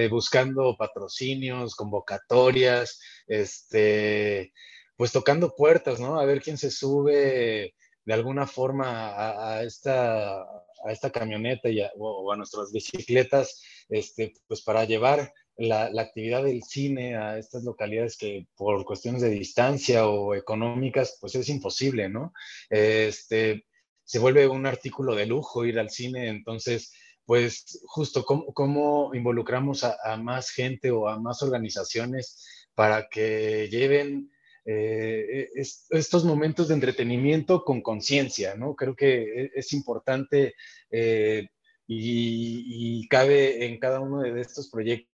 buscando 0.10 0.76
patrocinios, 0.78 1.76
convocatorias, 1.76 3.00
este, 3.28 4.54
pues 4.96 5.12
tocando 5.12 5.54
puertas, 5.56 6.00
¿no? 6.00 6.20
A 6.20 6.26
ver 6.26 6.42
quién 6.42 6.58
se 6.58 6.72
sube 6.72 7.74
de 8.06 8.14
alguna 8.14 8.48
forma 8.48 9.58
a, 9.58 9.64
esta, 9.64 10.42
a 10.42 10.92
esta 10.92 11.12
camioneta 11.12 11.70
y 11.70 11.82
o 11.98 12.32
a 12.32 12.38
nuestras 12.38 12.72
bicicletas, 12.72 13.62
este, 13.90 14.34
pues 14.48 14.62
para 14.62 14.86
llevar 14.86 15.32
la, 15.60 16.02
actividad 16.02 16.44
del 16.44 16.64
cine 16.64 17.18
a 17.18 17.38
estas 17.38 17.64
localidades 17.64 18.18
que 18.18 18.48
por 18.56 18.86
cuestiones 18.86 19.22
de 19.22 19.30
distancia 19.30 20.08
o 20.08 20.34
económicas, 20.34 21.18
pues 21.20 21.36
es 21.36 21.50
imposible, 21.50 22.08
¿no? 22.10 22.34
Este, 22.70 23.66
se 24.04 24.20
vuelve 24.20 24.48
un 24.48 24.66
artículo 24.66 25.16
de 25.16 25.26
lujo 25.26 25.66
ir 25.66 25.78
al 25.78 25.90
cine, 25.90 26.30
entonces, 26.30 26.94
pues 27.26 27.82
justo 27.86 28.24
cómo, 28.26 29.14
involucramos 29.14 29.84
a, 29.84 30.18
más 30.18 30.50
gente 30.50 30.92
o 30.92 31.10
a 31.10 31.20
más 31.20 31.44
organizaciones 31.44 32.44
para 32.74 33.10
que 33.10 33.68
lleven 33.70 34.32
eh, 34.66 35.50
estos 35.54 36.24
momentos 36.24 36.70
de 36.70 36.76
entretenimiento 36.76 37.64
con 37.66 37.82
conciencia, 37.82 38.56
¿no? 38.56 38.76
Creo 38.76 38.96
que 38.96 39.44
e, 39.44 39.52
es, 39.56 39.74
importante 39.74 40.56
eh, 40.90 41.50
y, 41.86 43.08
cabe 43.10 43.66
en 43.66 43.80
cada 43.80 44.00
uno 44.00 44.22
de 44.22 44.40
estos 44.42 44.70
proyectos 44.70 45.09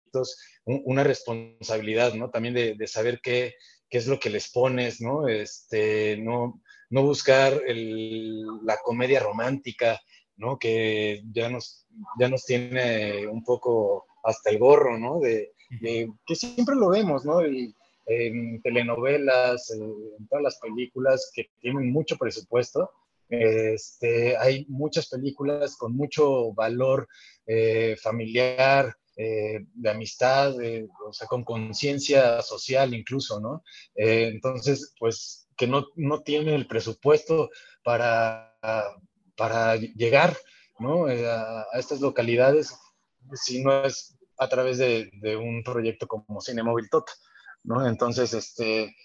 una 0.66 1.04
responsabilidad, 1.04 2.14
¿no? 2.14 2.30
También 2.30 2.54
de, 2.54 2.88
saber 2.88 3.20
qué, 3.22 3.56
es 3.90 4.08
lo 4.08 4.20
que 4.20 4.30
les 4.30 4.52
pones, 4.52 5.02
¿no? 5.02 5.28
Este, 5.28 6.18
no 6.18 6.62
buscar 6.90 7.62
la 8.64 8.78
comedia 8.84 9.20
romántica, 9.20 10.00
¿no? 10.38 10.58
Que 10.58 11.22
ya 11.32 11.50
nos, 11.50 11.88
ya 12.20 12.30
nos 12.30 12.46
tiene 12.46 13.28
un 13.28 13.44
poco 13.44 14.06
hasta 14.24 14.50
el 14.50 14.60
gorro, 14.60 14.98
¿no? 14.98 15.20
De, 15.20 15.52
que 15.82 16.36
siempre 16.36 16.76
lo 16.76 16.90
vemos, 16.90 17.26
¿no? 17.26 17.42
en 18.06 18.62
telenovelas, 18.62 19.72
en 19.72 20.28
todas 20.28 20.44
las 20.44 20.60
películas 20.60 21.32
que 21.34 21.50
tienen 21.62 21.92
mucho 21.92 22.18
presupuesto. 22.18 22.92
Este, 23.30 24.38
hay 24.38 24.66
muchas 24.68 25.10
películas 25.10 25.76
con 25.78 25.96
mucho 25.96 26.54
valor 26.54 27.08
eh, 27.48 27.96
familiar, 28.02 28.96
eh, 29.16 29.60
de 29.74 29.90
amistad, 29.90 30.56
o 30.56 31.14
sea, 31.14 31.28
con 31.28 31.44
conciencia 31.44 32.42
social 32.42 32.94
incluso, 32.94 33.40
¿no? 33.40 33.64
Eh, 33.96 34.30
entonces, 34.34 34.94
pues 35.00 35.48
que 35.56 35.68
no, 35.68 35.88
no 35.96 36.22
tiene 36.22 36.56
el 36.56 36.68
presupuesto 36.68 37.50
para, 37.84 38.56
para 39.36 39.76
llegar, 39.76 40.36
¿no? 40.80 41.06
a, 41.06 41.66
estas 41.74 42.02
localidades, 42.02 42.76
si 43.34 43.64
no 43.64 43.86
es 43.86 44.18
a 44.38 44.48
través 44.50 44.80
de, 44.80 45.12
de 45.22 45.36
un 45.38 45.64
proyecto 45.64 46.08
como 46.08 46.42
Cine 46.42 46.64
Móvil 46.64 46.90
Tota. 46.90 47.14
¿no? 47.64 47.88
Entonces, 47.88 48.34
este, 48.34 48.96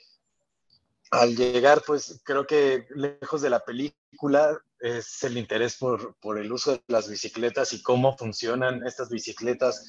al 1.11 1.37
llegar, 1.37 1.83
pues 1.87 2.21
creo 2.25 2.47
que 2.47 2.87
lejos 2.95 3.41
de 3.41 3.51
la 3.51 3.65
película 3.65 4.61
es 4.81 5.23
el 5.25 5.37
interés 5.39 5.77
por, 5.77 6.17
por, 6.21 6.39
el 6.39 6.53
uso 6.53 6.73
de 6.73 6.83
las 6.89 7.09
bicicletas 7.09 7.73
y 7.73 7.83
cómo 7.83 8.17
funcionan 8.17 8.87
estas 8.87 9.09
bicicletas 9.09 9.85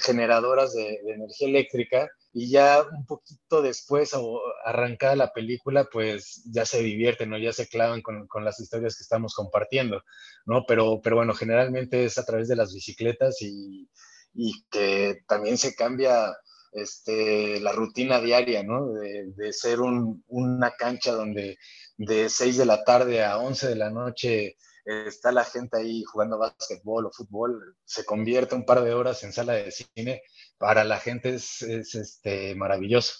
generadoras 0.00 0.72
de, 0.74 0.98
energía 1.06 1.48
eléctrica. 1.48 2.08
Y 2.32 2.50
ya 2.50 2.82
un 2.82 3.04
poquito 3.06 3.60
después, 3.60 4.14
o 4.14 4.40
arrancada 4.64 5.16
la 5.16 5.32
película, 5.32 5.88
pues 5.90 6.44
ya 6.52 6.64
se 6.64 6.80
divierten, 6.80 7.30
¿no? 7.30 7.38
Ya 7.38 7.52
se 7.52 7.68
clavan 7.68 8.02
con, 8.02 8.28
con, 8.28 8.44
las 8.44 8.60
historias 8.60 8.96
que 8.96 9.02
estamos 9.02 9.34
compartiendo, 9.34 10.04
¿no? 10.46 10.64
Pero, 10.66 11.00
pero 11.02 11.16
bueno, 11.16 11.34
generalmente 11.34 12.04
es 12.04 12.18
a 12.18 12.24
través 12.24 12.46
de 12.46 12.54
las 12.56 12.72
bicicletas 12.72 13.42
y, 13.42 13.90
y 14.32 14.64
que 14.70 15.22
también 15.26 15.58
se 15.58 15.74
cambia 15.74 16.36
este, 16.72 17.60
la 17.60 17.72
rutina 17.72 18.20
diaria, 18.20 18.62
¿no? 18.62 18.92
De, 18.92 19.52
ser 19.52 19.80
una 19.80 20.70
cancha 20.72 21.12
donde 21.12 21.58
de 21.96 22.28
6 22.28 22.58
de 22.58 22.66
la 22.66 22.84
tarde 22.84 23.24
a 23.24 23.38
11 23.38 23.68
de 23.68 23.76
la 23.76 23.90
noche 23.90 24.56
está 24.84 25.32
la 25.32 25.44
gente 25.44 25.78
ahí 25.78 26.02
jugando 26.04 26.38
básquetbol 26.38 27.06
o 27.06 27.12
fútbol, 27.12 27.76
se 27.84 28.04
convierte 28.04 28.54
un 28.54 28.64
par 28.64 28.82
de 28.82 28.94
horas 28.94 29.22
en 29.22 29.32
sala 29.32 29.54
de 29.54 29.70
cine, 29.70 30.22
para 30.58 30.84
la 30.84 30.98
gente 30.98 31.34
es, 31.34 31.62
este, 31.62 32.54
maravilloso. 32.54 33.14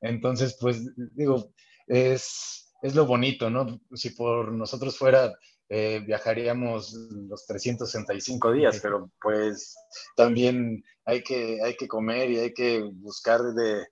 Entonces, 0.00 0.56
pues 0.60 0.82
digo, 1.14 1.52
es, 1.86 2.72
es 2.82 2.94
lo 2.94 3.06
bonito, 3.06 3.50
¿no? 3.50 3.80
Si 3.94 4.10
por 4.10 4.52
nosotros 4.52 4.96
fuera 4.96 5.32
eh, 5.74 6.02
viajaríamos 6.04 6.92
los 6.92 7.46
365 7.46 8.52
días, 8.52 8.78
pero 8.82 9.10
pues 9.22 9.74
también 10.14 10.84
hay 11.06 11.22
que, 11.22 11.62
hay 11.64 11.76
que 11.76 11.88
comer 11.88 12.30
y 12.30 12.38
hay 12.40 12.52
que 12.52 12.82
buscar 12.82 13.40
de, 13.40 13.86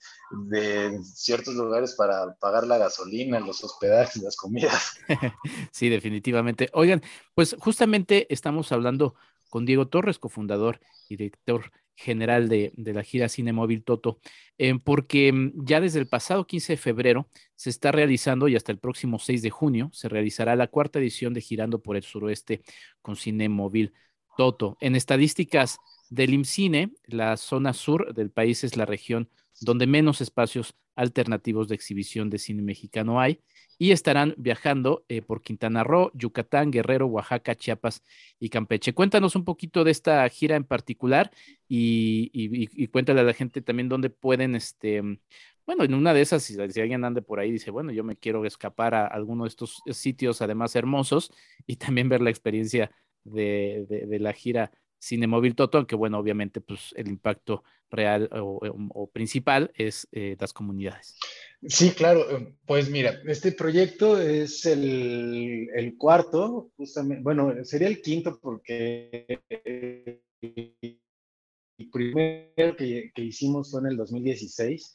de 0.50 0.98
ciertos 1.02 1.54
lugares 1.54 1.94
para 1.94 2.34
pagar 2.34 2.66
la 2.66 2.76
gasolina, 2.76 3.40
los 3.40 3.64
hospedajes, 3.64 4.22
las 4.22 4.36
comidas. 4.36 4.98
Sí, 5.72 5.88
definitivamente. 5.88 6.68
Oigan, 6.74 7.00
pues 7.34 7.56
justamente 7.58 8.26
estamos 8.28 8.72
hablando 8.72 9.14
con 9.48 9.64
Diego 9.64 9.88
Torres, 9.88 10.18
cofundador 10.18 10.80
y 11.08 11.16
director 11.16 11.72
general 12.00 12.48
de, 12.48 12.72
la 12.76 13.02
gira 13.02 13.28
Cine 13.28 13.52
Móvil 13.52 13.84
Toto, 13.84 14.20
eh, 14.58 14.74
porque 14.82 15.32
mm, 15.32 15.64
ya 15.64 15.80
desde 15.80 15.98
el 15.98 16.08
pasado 16.08 16.46
15 16.46 16.72
de 16.72 16.76
febrero 16.78 17.28
se 17.56 17.70
está 17.70 17.92
realizando 17.92 18.48
y 18.48 18.56
hasta 18.56 18.72
el 18.72 18.78
próximo 18.78 19.18
6 19.18 19.42
de 19.42 19.50
junio 19.50 19.90
se 19.92 20.08
realizará 20.08 20.56
la 20.56 20.68
cuarta 20.68 20.98
edición 20.98 21.34
de 21.34 21.42
Girando 21.42 21.82
por 21.82 21.96
el 21.96 22.02
Suroeste 22.02 22.62
con 23.02 23.16
Cine 23.16 23.48
Móvil 23.48 23.92
Toto. 24.36 24.78
En 24.80 24.96
estadísticas 24.96 25.78
del 26.10 26.34
IMCINE, 26.34 26.92
la 27.06 27.36
zona 27.36 27.72
sur 27.72 28.12
del 28.14 28.30
país 28.30 28.64
es 28.64 28.76
la 28.76 28.84
región 28.84 29.30
donde 29.60 29.86
menos 29.86 30.20
espacios 30.20 30.74
alternativos 30.96 31.68
de 31.68 31.74
exhibición 31.74 32.28
de 32.30 32.38
cine 32.38 32.62
mexicano 32.62 33.20
hay 33.20 33.40
y 33.78 33.92
estarán 33.92 34.34
viajando 34.36 35.04
eh, 35.08 35.22
por 35.22 35.40
Quintana 35.40 35.84
Roo, 35.84 36.10
Yucatán, 36.12 36.70
Guerrero, 36.70 37.06
Oaxaca, 37.06 37.54
Chiapas 37.54 38.02
y 38.38 38.50
Campeche. 38.50 38.92
Cuéntanos 38.92 39.36
un 39.36 39.44
poquito 39.44 39.84
de 39.84 39.90
esta 39.90 40.28
gira 40.28 40.56
en 40.56 40.64
particular 40.64 41.30
y, 41.66 42.86
cuéntale 42.88 43.20
a 43.20 43.24
la 43.24 43.32
gente 43.32 43.62
también 43.62 43.88
dónde 43.88 44.10
pueden, 44.10 44.54
este, 44.54 45.00
bueno, 45.64 45.84
en 45.84 45.94
una 45.94 46.12
de 46.12 46.20
esas, 46.20 46.42
si, 46.42 46.60
alguien 46.60 47.04
ande 47.04 47.22
por 47.22 47.40
ahí 47.40 47.50
dice, 47.50 47.70
bueno, 47.70 47.92
yo 47.92 48.04
me 48.04 48.16
quiero 48.16 48.44
escapar 48.44 48.94
a 48.94 49.06
alguno 49.06 49.44
de 49.44 49.48
estos 49.48 49.82
sitios 49.92 50.42
además 50.42 50.76
hermosos 50.76 51.32
y 51.66 51.76
también 51.76 52.10
ver 52.10 52.20
la 52.20 52.30
experiencia 52.30 52.90
de 53.24 54.18
la 54.20 54.32
gira 54.32 54.72
Cinemóvil 55.00 55.54
Toto, 55.54 55.78
aunque 55.78 55.96
bueno, 55.96 56.18
obviamente 56.18 56.60
pues 56.60 56.92
el 56.96 57.08
impacto 57.08 57.64
real 57.90 58.28
o, 58.32 59.10
principal 59.12 59.72
es 59.74 60.06
eh, 60.12 60.36
las 60.38 60.52
comunidades. 60.52 61.16
Sí, 61.66 61.90
claro. 61.90 62.30
Eh, 62.30 62.54
pues 62.66 62.90
mira, 62.90 63.20
este 63.26 63.52
proyecto 63.52 64.20
es 64.20 64.64
el, 64.66 65.68
el, 65.74 65.96
cuarto, 65.96 66.70
justamente, 66.76 67.22
bueno, 67.22 67.64
sería 67.64 67.88
el 67.88 68.00
quinto 68.00 68.38
porque 68.40 69.26
primero 71.92 72.76
que, 72.76 73.10
que, 73.14 73.22
hicimos 73.22 73.70
fue 73.70 73.80
en 73.80 73.86
el 73.88 73.96
2016 73.96 74.94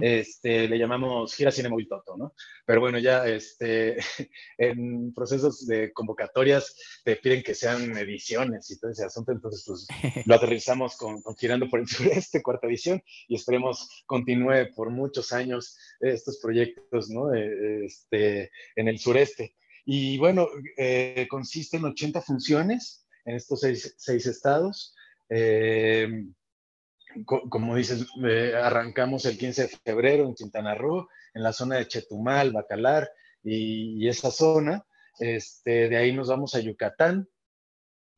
este, 0.00 0.68
le 0.68 0.78
llamamos 0.78 1.34
gira 1.34 1.50
Cine 1.50 1.68
Móvil 1.68 1.88
Toto, 1.88 2.16
¿no? 2.16 2.34
Pero 2.64 2.80
bueno, 2.80 2.98
ya 2.98 3.26
este, 3.26 3.96
en 4.58 5.12
procesos 5.12 5.66
de 5.66 5.92
convocatorias 5.92 6.74
te 7.04 7.16
piden 7.16 7.42
que 7.42 7.54
sean 7.54 7.96
ediciones 7.96 8.70
y 8.70 8.78
todo 8.78 8.90
ese 8.90 9.04
asunto, 9.04 9.32
entonces 9.32 9.64
pues 9.66 9.86
lo 10.26 10.34
aterrizamos 10.34 10.96
con, 10.96 11.22
Girando 11.38 11.68
por 11.68 11.80
el 11.80 11.88
Sureste, 11.88 12.42
cuarta 12.42 12.66
edición, 12.66 13.02
y 13.28 13.36
esperemos 13.36 14.04
continúe 14.06 14.72
por 14.74 14.90
muchos 14.90 15.32
años 15.32 15.76
estos 16.00 16.38
proyectos, 16.40 17.10
¿no? 17.10 17.32
Este, 17.34 18.50
en 18.74 18.88
el 18.88 18.98
sureste. 18.98 19.54
Y 19.84 20.18
bueno, 20.18 20.48
eh, 20.76 21.26
consiste 21.30 21.76
en 21.76 21.84
80 21.84 22.20
funciones 22.22 23.06
en 23.24 23.36
estos 23.36 23.60
seis, 23.60 23.94
seis 23.98 24.26
estados. 24.26 24.94
Eh, 25.28 26.26
como 27.24 27.76
dices, 27.76 28.06
eh, 28.24 28.54
arrancamos 28.54 29.24
el 29.24 29.38
15 29.38 29.62
de 29.62 29.68
febrero 29.68 30.24
en 30.24 30.34
Quintana 30.34 30.74
Roo, 30.74 31.08
en 31.34 31.42
la 31.42 31.52
zona 31.52 31.76
de 31.76 31.88
Chetumal, 31.88 32.52
Bacalar 32.52 33.10
y, 33.42 34.06
esa 34.08 34.30
zona. 34.30 34.84
Este, 35.18 35.88
de 35.88 35.96
ahí 35.96 36.12
nos 36.12 36.28
vamos 36.28 36.54
a 36.54 36.60
Yucatán. 36.60 37.28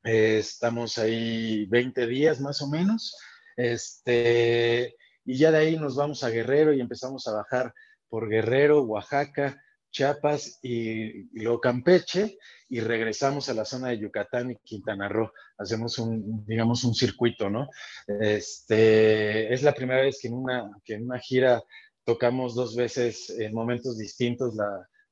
Eh, 0.04 0.38
estamos 0.38 0.98
ahí 0.98 1.66
20 1.66 2.06
días 2.06 2.40
más 2.40 2.60
o 2.62 2.68
menos. 2.68 3.16
Este, 3.56 4.96
y 5.24 5.36
ya 5.36 5.50
de 5.50 5.58
ahí 5.58 5.76
nos 5.76 5.96
vamos 5.96 6.24
a 6.24 6.30
Guerrero 6.30 6.72
y 6.72 6.80
empezamos 6.80 7.26
a 7.28 7.32
bajar 7.32 7.74
por 8.08 8.28
Guerrero, 8.28 8.82
Oaxaca, 8.82 9.62
Chiapas 9.90 10.58
y, 10.62 11.24
luego 11.32 11.60
Campeche 11.60 12.38
y 12.68 12.80
regresamos 12.80 13.48
a 13.48 13.54
la 13.54 13.64
zona 13.64 13.88
de 13.88 13.98
Yucatán 13.98 14.50
y 14.50 14.56
Quintana 14.56 15.08
Roo. 15.08 15.32
Hacemos 15.56 15.98
un, 15.98 16.44
digamos, 16.46 16.84
un 16.84 16.94
circuito, 16.94 17.48
¿no? 17.48 17.68
Este, 18.06 19.52
es 19.52 19.62
la 19.62 19.72
primera 19.72 20.02
vez 20.02 20.18
que 20.20 20.28
en 20.28 20.34
una, 20.34 20.70
que 20.84 20.94
en 20.94 21.04
una 21.04 21.18
gira 21.18 21.62
tocamos 22.04 22.54
dos 22.54 22.76
veces 22.76 23.30
en 23.30 23.54
momentos 23.54 23.98
distintos 23.98 24.54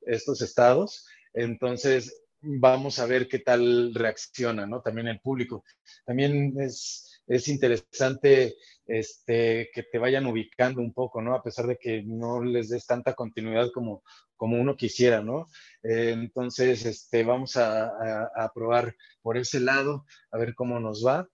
estos 0.03 0.43
estados. 0.43 1.07
Entonces, 1.33 2.23
vamos 2.41 2.99
a 2.99 3.07
ver 3.07 3.29
qué 3.29 3.41
tal 3.41 3.95
reacciona, 3.95 4.67
¿no? 4.67 4.81
También 4.83 5.09
el 5.09 5.21
público. 5.21 5.65
También 6.05 6.55
es, 6.61 7.23
es 7.27 7.49
interesante 7.49 8.57
este, 8.87 9.71
que 9.73 9.83
te 9.83 9.99
vayan 9.99 10.27
ubicando 10.27 10.81
un 10.81 10.93
poco, 10.93 11.21
¿no? 11.21 11.35
A 11.35 11.43
pesar 11.43 11.67
de 11.67 11.77
que 11.77 12.03
no 12.03 12.43
les 12.43 12.69
des 12.69 12.87
tanta 12.87 13.15
continuidad 13.15 13.71
como, 13.73 14.03
como 14.37 14.61
uno 14.61 14.77
quisiera, 14.77 15.23
¿no? 15.23 15.49
Eh, 15.83 16.11
entonces, 16.13 16.85
este, 16.85 17.25
vamos 17.25 17.57
a, 17.57 17.89
a, 18.35 18.53
probar 18.55 18.95
por 19.23 19.37
ese 19.37 19.61
lado, 19.61 20.07
a 20.31 20.39
ver 20.39 20.55
cómo 20.55 20.81
nos 20.81 21.05
va. 21.05 21.29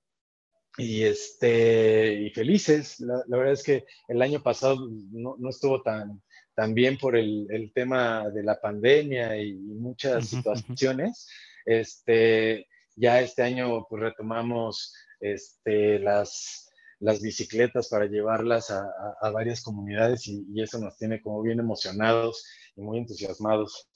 Y, 0.78 1.02
este, 1.02 2.14
y 2.14 2.30
felices. 2.30 2.98
La, 3.00 3.22
verdad 3.28 3.52
es 3.52 3.62
que 3.62 3.84
el 4.08 4.22
año 4.22 4.42
pasado 4.42 4.88
no, 5.10 5.36
no 5.38 5.50
estuvo 5.50 5.82
tan, 5.82 6.22
tan 6.54 6.72
bien 6.72 6.96
por 6.96 7.14
el, 7.16 7.46
el, 7.50 7.72
tema 7.74 8.30
de 8.30 8.42
la 8.42 8.58
pandemia 8.58 9.36
y 9.36 9.52
muchas 9.52 10.28
situaciones. 10.28 11.28
Este, 11.66 12.66
ya 12.96 13.20
este 13.20 13.42
año 13.42 13.86
pues, 13.88 14.02
retomamos 14.02 14.94
este, 15.20 15.98
las, 15.98 16.71
las 17.02 17.20
bicicletas 17.20 17.88
para 17.88 18.06
llevarlas 18.06 18.70
a, 18.70 18.88
a, 19.20 19.30
varias 19.30 19.60
comunidades 19.60 20.28
y, 20.28 20.46
y, 20.54 20.62
eso 20.62 20.78
nos 20.78 20.96
tiene 20.96 21.20
como 21.20 21.42
bien 21.42 21.58
emocionados 21.58 22.46
y 22.76 22.80
muy 22.80 22.98
entusiasmados 22.98 23.88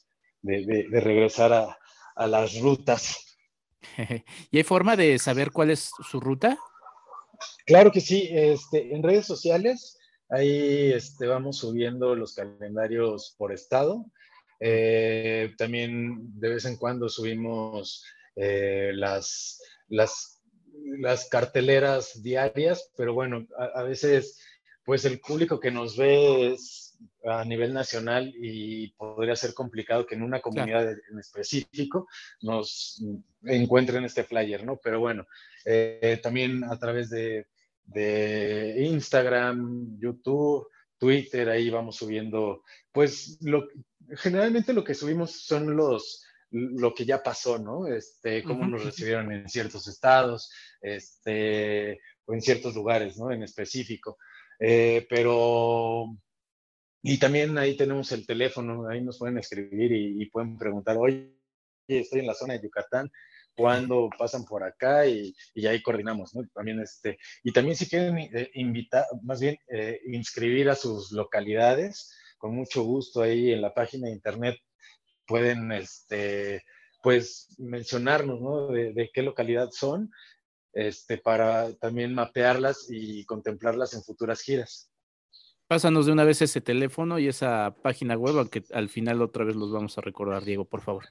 de, 0.43 0.67
de, 0.91 1.01
regresar 1.01 1.53
a, 1.53 1.79
a, 2.17 2.27
las 2.27 2.61
rutas. 2.61 3.39
¿Y 4.51 4.59
hay 4.59 4.65
forma 4.65 4.97
de 4.97 5.19
saber 5.21 5.53
cuál 5.53 5.71
es 5.71 5.91
su 6.11 6.19
ruta? 6.19 6.59
Claro 7.65 7.93
que 7.93 8.01
sí, 8.01 8.29
este, 8.33 8.93
en 8.93 9.05
redes 9.05 9.25
sociales 9.25 9.97
ahí 10.29 10.93
este, 10.93 11.29
vamos 11.29 11.59
subiendo 11.59 12.17
los 12.17 12.35
calendarios 12.35 13.37
por 13.39 13.53
estado. 13.53 14.05
Eh, 14.59 15.55
también 15.59 16.41
de 16.41 16.49
vez 16.49 16.65
en 16.65 16.77
cuando 16.77 17.09
subimos 17.09 18.05
eh, 18.35 18.91
las, 18.95 19.61
las 19.89 20.36
las 20.99 21.29
carteleras 21.29 22.23
diarias, 22.23 22.91
pero 22.97 23.15
bueno, 23.15 23.47
a, 23.75 23.83
veces 23.83 24.41
pues 24.85 25.05
el 25.05 25.21
público 25.21 25.59
que 25.59 25.71
nos 25.71 25.97
ve 25.97 26.53
es 26.53 26.97
a 27.25 27.45
nivel 27.45 27.75
nacional 27.75 28.33
y 28.37 28.93
podría 28.93 29.37
ser 29.37 29.53
complicado 29.53 30.07
que 30.07 30.15
en 30.15 30.23
una 30.23 30.41
comunidad 30.41 30.93
en 30.93 31.19
específico 31.19 32.07
nos 32.41 33.03
encuentren 33.43 34.05
este 34.05 34.25
flyer, 34.25 34.65
¿no? 34.65 34.79
Pero 34.83 35.01
bueno, 35.01 35.27
eh, 35.65 36.21
también 36.23 36.65
a 36.65 36.79
través 36.79 37.11
de, 37.11 37.47
de, 37.85 38.77
Instagram, 38.79 39.99
YouTube, 39.99 40.69
Twitter, 40.99 41.49
ahí 41.49 41.69
vamos 41.69 41.97
subiendo, 41.97 42.63
pues 42.93 43.39
lo, 43.43 43.67
generalmente 44.15 44.73
lo 44.73 44.85
que 44.85 44.95
subimos 44.95 45.33
son 45.45 45.77
los, 45.77 46.26
lo 46.51 46.95
que 46.95 47.05
ya 47.05 47.23
pasó, 47.23 47.59
¿no? 47.59 47.87
Este, 47.87 48.43
cómo 48.43 48.67
nos 48.67 48.85
recibieron 48.85 49.33
en 49.33 49.49
ciertos 49.49 49.89
estados, 49.89 50.51
este, 50.81 52.01
o 52.25 52.35
en 52.35 52.41
ciertos 52.41 52.75
lugares, 52.75 53.19
¿no? 53.19 53.31
En 53.31 53.43
específico. 53.43 54.19
Eh, 54.59 55.07
pero, 55.09 56.07
y 57.03 57.19
también 57.19 57.57
ahí 57.59 57.77
tenemos 57.77 58.13
el 58.13 58.27
teléfono, 58.27 58.89
ahí 58.89 59.03
nos 59.03 59.19
pueden 59.19 59.39
escribir 59.39 59.93
y, 59.93 60.27
pueden 60.31 60.57
preguntar, 60.57 60.97
oye, 60.99 61.35
estoy 61.89 62.21
en 62.21 62.27
la 62.27 62.35
zona 62.35 62.55
de 62.55 62.63
Yucatán, 62.63 63.11
¿cuándo 63.55 64.09
pasan 64.17 64.45
por 64.45 64.63
acá? 64.65 65.07
Y, 65.07 65.35
y 65.55 65.67
ahí 65.67 65.83
coordinamos, 65.83 66.35
¿no? 66.35 66.47
También 66.55 66.81
este, 66.81 67.19
y 67.43 67.53
también 67.53 67.77
si 67.77 67.89
quieren 67.89 68.19
eh, 68.19 68.51
invitar, 68.55 69.05
más 69.23 69.41
bien 69.41 69.59
eh, 69.69 70.01
inscribir 70.07 70.71
a 70.71 70.75
sus 70.75 71.13
localidades, 71.13 72.13
con 72.39 72.55
mucho 72.55 72.83
gusto 72.83 73.23
ahí 73.23 73.53
en 73.53 73.63
la 73.63 73.75
página 73.75 74.07
de 74.07 74.15
internet 74.15 74.57
pueden, 75.27 75.73
este, 75.73 76.63
pues, 77.03 77.55
mencionarnos, 77.59 78.41
¿no? 78.41 78.69
De, 78.69 79.11
qué 79.13 79.23
localidad 79.23 79.71
son, 79.71 80.11
este, 80.73 81.19
para 81.19 81.75
también 81.75 82.15
mapearlas 82.15 82.87
y 82.89 83.25
contemplarlas 83.25 83.93
en 83.95 84.03
futuras 84.03 84.41
giras. 84.43 84.91
Pásanos 85.69 86.07
de 86.07 86.13
una 86.13 86.25
vez 86.25 86.41
ese 86.43 86.61
teléfono 86.61 87.19
y 87.19 87.27
esa 87.27 87.75
página 87.83 88.17
web, 88.17 88.39
aunque 88.39 88.63
al 88.73 88.89
final 88.89 89.21
otra 89.21 89.43
vez 89.45 89.57
los 89.57 89.73
vamos 89.73 89.99
a 89.99 90.01
recordar, 90.01 90.45
Diego, 90.45 90.65
por 90.65 90.81
favor. 90.81 91.07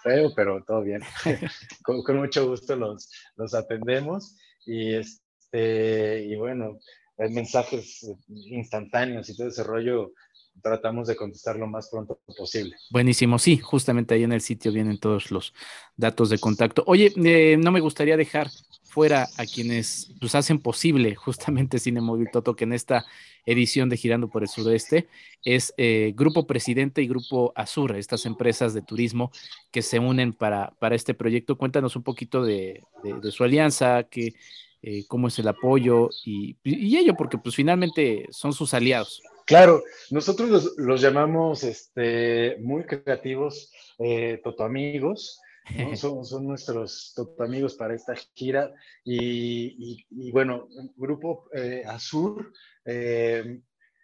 feo, 0.03 0.31
pero 0.35 0.63
todo 0.63 0.81
bien. 0.81 1.01
con, 1.83 2.17
mucho 2.17 2.47
gusto 2.47 2.75
los, 2.75 3.09
los 3.35 3.53
atendemos 3.53 4.37
y, 4.65 4.95
este, 4.95 6.23
y 6.25 6.35
bueno, 6.35 6.79
hay 7.17 7.29
mensajes 7.31 8.03
instantáneos 8.27 9.29
y 9.29 9.37
todo 9.37 9.47
ese 9.47 9.63
rollo 9.63 10.11
tratamos 10.61 11.07
de 11.07 11.15
contestar 11.15 11.55
lo 11.55 11.67
más 11.67 11.89
pronto 11.89 12.19
posible. 12.37 12.75
Buenísimo, 12.89 13.39
sí, 13.39 13.57
justamente 13.57 14.13
ahí 14.13 14.23
en 14.23 14.31
el 14.31 14.41
sitio 14.41 14.71
vienen 14.71 14.99
todos 14.99 15.31
los 15.31 15.53
datos 15.95 16.29
de 16.29 16.39
contacto. 16.39 16.83
Oye, 16.87 17.13
eh, 17.15 17.57
no 17.57 17.71
me 17.71 17.79
gustaría 17.79 18.17
dejar 18.17 18.49
fuera 18.83 19.29
a 19.37 19.45
quienes 19.45 20.13
pues, 20.19 20.35
hacen 20.35 20.59
posible 20.59 21.15
justamente 21.15 21.79
Cine 21.79 22.01
Móvil 22.01 22.29
Toto, 22.31 22.55
que 22.55 22.65
en 22.65 22.73
esta 22.73 23.05
edición 23.45 23.89
de 23.89 23.97
Girando 23.97 24.29
por 24.29 24.43
el 24.43 24.49
Sudeste 24.49 25.07
es 25.43 25.73
eh, 25.77 26.13
Grupo 26.15 26.45
Presidente 26.45 27.01
y 27.01 27.07
Grupo 27.07 27.53
Azur, 27.55 27.95
estas 27.95 28.25
empresas 28.25 28.73
de 28.73 28.81
turismo 28.81 29.31
que 29.71 29.81
se 29.81 29.97
unen 29.97 30.33
para, 30.33 30.71
para 30.79 30.95
este 30.95 31.13
proyecto. 31.13 31.57
Cuéntanos 31.57 31.95
un 31.95 32.03
poquito 32.03 32.43
de, 32.43 32.83
su 33.31 33.43
alianza, 33.43 34.03
que, 34.03 34.33
eh, 34.81 35.05
cómo 35.07 35.29
es 35.29 35.39
el 35.39 35.47
apoyo 35.47 36.09
y, 36.25 36.57
y, 36.63 36.97
ello, 36.97 37.15
porque 37.15 37.37
pues 37.37 37.55
finalmente 37.55 38.27
son 38.29 38.53
sus 38.53 38.73
aliados. 38.73 39.21
Claro, 39.51 39.83
nosotros 40.11 40.75
los, 40.77 41.01
llamamos 41.01 41.65
este, 41.65 42.55
muy 42.61 42.85
creativos, 42.85 43.69
eh, 43.99 44.39
Toto 44.41 44.63
Amigos. 44.63 45.41
Son, 45.95 46.25
son, 46.25 46.47
nuestros 46.47 47.13
amigos 47.37 47.75
para 47.75 47.93
esta 47.93 48.15
gira. 48.33 48.73
Y, 49.03 50.05
y, 50.09 50.31
bueno, 50.31 50.69
Grupo 50.95 51.49
eh, 51.53 51.83
Azur 51.85 52.53
eh, 52.85 53.59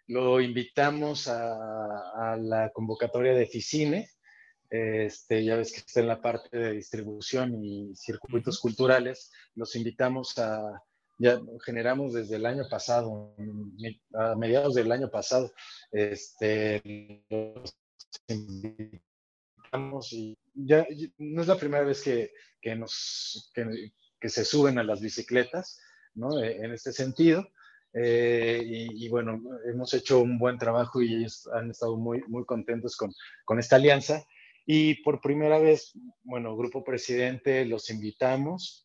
lo 0.08 0.38
invitamos 0.42 1.28
a, 1.28 2.32
a, 2.32 2.36
la 2.36 2.70
convocatoria 2.70 3.32
de 3.32 3.46
Ficine. 3.46 4.10
Este, 4.68 5.44
ya 5.44 5.56
ves 5.56 5.72
que 5.72 5.78
está 5.78 6.00
en 6.00 6.08
la 6.08 6.20
parte 6.20 6.58
de 6.58 6.72
distribución 6.72 7.64
y 7.64 7.96
circuitos 7.96 8.60
culturales. 8.60 9.32
Los 9.54 9.74
invitamos 9.76 10.38
a, 10.38 10.82
ya 11.18 11.40
generamos 11.64 12.14
desde 12.14 12.36
el 12.36 12.46
año 12.46 12.64
pasado, 12.68 13.34
a 14.14 14.36
mediados 14.36 14.74
del 14.74 14.92
año 14.92 15.10
pasado, 15.10 15.52
este, 15.90 17.24
los 17.28 17.76
invitamos 18.28 20.12
y 20.12 20.38
ya 20.54 20.86
no 21.18 21.42
es 21.42 21.48
la 21.48 21.56
primera 21.56 21.84
vez 21.84 22.02
que, 22.02 22.30
que 22.60 22.76
nos, 22.76 23.50
que, 23.54 24.28
se 24.28 24.44
suben 24.44 24.78
a 24.78 24.84
las 24.84 25.00
bicicletas, 25.00 25.80
¿no? 26.14 26.40
E, 26.40 26.64
en 26.64 26.72
este 26.72 26.92
sentido. 26.92 27.46
Eh, 27.94 28.62
y, 28.64 29.08
bueno, 29.08 29.40
hemos 29.64 29.92
hecho 29.94 30.20
un 30.20 30.38
buen 30.38 30.58
trabajo 30.58 31.00
y 31.00 31.14
ellos 31.14 31.48
han 31.52 31.70
estado 31.70 31.96
muy, 31.96 32.22
muy 32.28 32.44
contentos 32.44 32.96
con, 32.96 33.12
con 33.44 33.58
esta 33.58 33.76
alianza. 33.76 34.24
Y 34.66 35.02
por 35.02 35.20
primera 35.20 35.58
vez, 35.58 35.92
bueno, 36.22 36.54
Grupo 36.56 36.84
Presidente 36.84 37.64
los 37.64 37.90
invitamos 37.90 38.84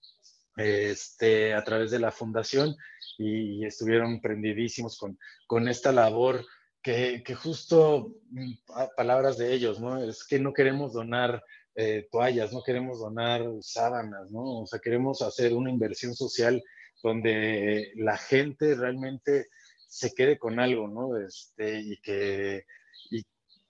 este, 0.57 1.53
a 1.53 1.63
través 1.63 1.91
de 1.91 1.99
la 1.99 2.11
fundación 2.11 2.75
y, 3.17 3.65
estuvieron 3.65 4.21
prendidísimos 4.21 4.97
con, 4.97 5.17
con 5.47 5.67
esta 5.67 5.91
labor 5.91 6.45
que, 6.81 7.23
que, 7.25 7.35
justo, 7.35 8.15
mm, 8.31 8.53
palabras 8.97 9.37
de 9.37 9.53
ellos, 9.53 9.79
¿no? 9.79 10.03
Es 10.03 10.25
que 10.25 10.39
no 10.39 10.53
queremos 10.53 10.93
donar 10.93 11.43
eh, 11.75 12.07
toallas, 12.11 12.53
no 12.53 12.61
queremos 12.61 12.99
donar 12.99 13.43
sábanas, 13.61 14.29
¿no? 14.31 14.61
O 14.61 14.67
sea, 14.67 14.79
queremos 14.79 15.21
hacer 15.21 15.53
una 15.53 15.71
inversión 15.71 16.13
social 16.13 16.61
donde 17.01 17.91
la 17.95 18.17
gente 18.17 18.75
realmente 18.75 19.47
se 19.87 20.13
quede 20.13 20.37
con 20.37 20.59
algo, 20.59 20.87
¿no? 20.87 21.17
Este, 21.17 21.79
y 21.79 21.97
que, 22.01 22.65
y, 23.09 23.23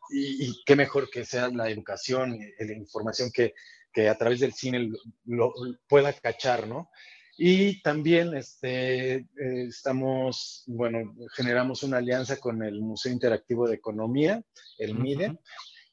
y, 0.09 0.63
qué 0.65 0.75
mejor 0.75 1.09
que 1.09 1.23
sea 1.23 1.49
la 1.49 1.69
educación, 1.69 2.37
la 2.59 2.73
información 2.73 3.31
que, 3.31 3.53
que 3.93 4.09
a 4.09 4.17
través 4.17 4.39
del 4.39 4.53
cine 4.53 4.91
lo, 5.25 5.53
pueda 5.87 6.11
cachar, 6.13 6.67
¿no? 6.67 6.89
Y 7.37 7.81
también 7.81 8.35
este, 8.35 9.15
eh, 9.15 9.27
estamos, 9.67 10.63
bueno, 10.67 11.15
generamos 11.35 11.83
una 11.83 11.97
alianza 11.97 12.37
con 12.37 12.63
el 12.63 12.81
Museo 12.81 13.11
Interactivo 13.11 13.67
de 13.67 13.75
Economía, 13.75 14.41
el 14.77 14.95
MIDE, 14.95 15.39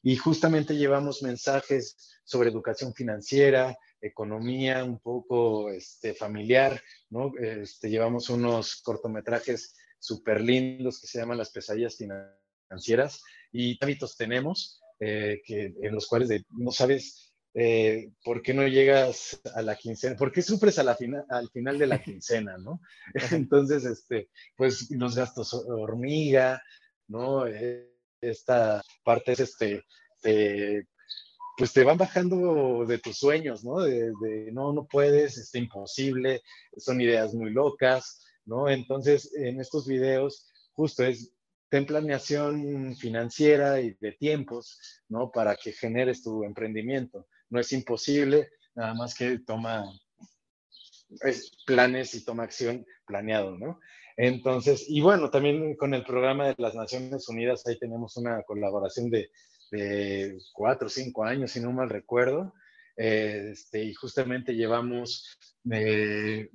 y 0.03 0.15
justamente 0.15 0.75
llevamos 0.75 1.23
mensajes 1.23 2.19
sobre 2.23 2.49
educación 2.49 2.93
financiera, 2.93 3.77
economía, 4.01 4.83
un 4.83 4.99
poco 4.99 5.69
este, 5.71 6.13
familiar, 6.13 6.81
¿no? 7.09 7.31
Este, 7.39 7.89
llevamos 7.89 8.29
unos 8.29 8.81
cortometrajes 8.81 9.75
súper 9.99 10.41
lindos 10.41 10.99
que 10.99 11.07
se 11.07 11.19
llaman 11.19 11.37
Las 11.37 11.51
pesadillas 11.51 11.97
financieras 11.97 13.21
y 13.51 13.77
hábitos 13.83 14.17
tenemos 14.17 14.81
eh, 14.99 15.41
que, 15.45 15.73
en 15.81 15.93
los 15.93 16.07
cuales 16.07 16.43
no 16.49 16.71
sabes 16.71 17.30
eh, 17.53 18.11
¿por 18.23 18.41
qué 18.41 18.53
no 18.53 18.65
llegas 18.67 19.41
a 19.53 19.61
la 19.61 19.75
quincena? 19.75 20.15
¿Por 20.15 20.31
qué 20.31 20.41
sufres 20.41 20.79
a 20.79 20.83
la 20.83 20.97
al 21.29 21.49
final 21.49 21.77
de 21.77 21.87
la 21.87 22.01
quincena, 22.03 22.57
no? 22.57 22.81
Entonces, 23.31 23.85
este, 23.85 24.29
pues 24.55 24.89
los 24.91 25.15
gastos 25.15 25.53
hormiga, 25.53 26.61
¿no? 27.07 27.45
Eh, 27.47 27.89
esta 28.21 28.81
parte 29.03 29.33
es 29.33 29.39
este, 29.39 29.83
pues 31.57 31.73
te 31.73 31.83
van 31.83 31.97
bajando 31.97 32.85
de 32.85 32.99
tus 32.99 33.17
sueños, 33.17 33.63
¿no? 33.63 33.81
De, 33.81 34.11
no, 34.51 34.71
no 34.73 34.85
puedes, 34.85 35.37
es 35.37 35.53
imposible, 35.55 36.41
son 36.77 37.01
ideas 37.01 37.33
muy 37.33 37.51
locas, 37.51 38.23
¿no? 38.45 38.69
Entonces, 38.69 39.33
en 39.35 39.59
estos 39.59 39.87
videos, 39.87 40.47
justo 40.73 41.03
es, 41.03 41.33
ten 41.69 41.85
planeación 41.85 42.95
financiera 42.95 43.81
y 43.81 43.93
de 43.99 44.11
tiempos, 44.13 44.79
¿no? 45.09 45.31
Para 45.31 45.55
que 45.55 45.71
generes 45.71 46.23
tu 46.23 46.43
emprendimiento 46.43 47.27
no 47.51 47.59
es 47.59 47.71
imposible, 47.73 48.49
nada 48.73 48.95
más 48.95 49.13
que 49.13 49.39
toma 49.39 49.85
planes 51.65 52.15
y 52.15 52.25
toma 52.25 52.43
acción 52.43 52.85
planeado, 53.05 53.57
¿no? 53.57 53.79
Entonces, 54.17 54.85
y 54.87 55.01
bueno, 55.01 55.29
también 55.29 55.75
con 55.75 55.93
el 55.93 56.03
programa 56.03 56.47
de 56.47 56.55
las 56.57 56.75
Naciones 56.75 57.27
Unidas, 57.27 57.65
ahí 57.67 57.77
tenemos 57.77 58.17
una 58.17 58.41
colaboración 58.43 59.09
de, 59.09 59.29
cuatro 60.53 60.87
o 60.87 60.89
cinco 60.89 61.23
años, 61.23 61.51
si 61.51 61.61
no 61.61 61.71
mal 61.71 61.89
recuerdo, 61.89 62.53
este, 62.97 63.85
y 63.85 63.93
justamente 63.93 64.53
llevamos 64.53 65.37
eh, 65.71 66.49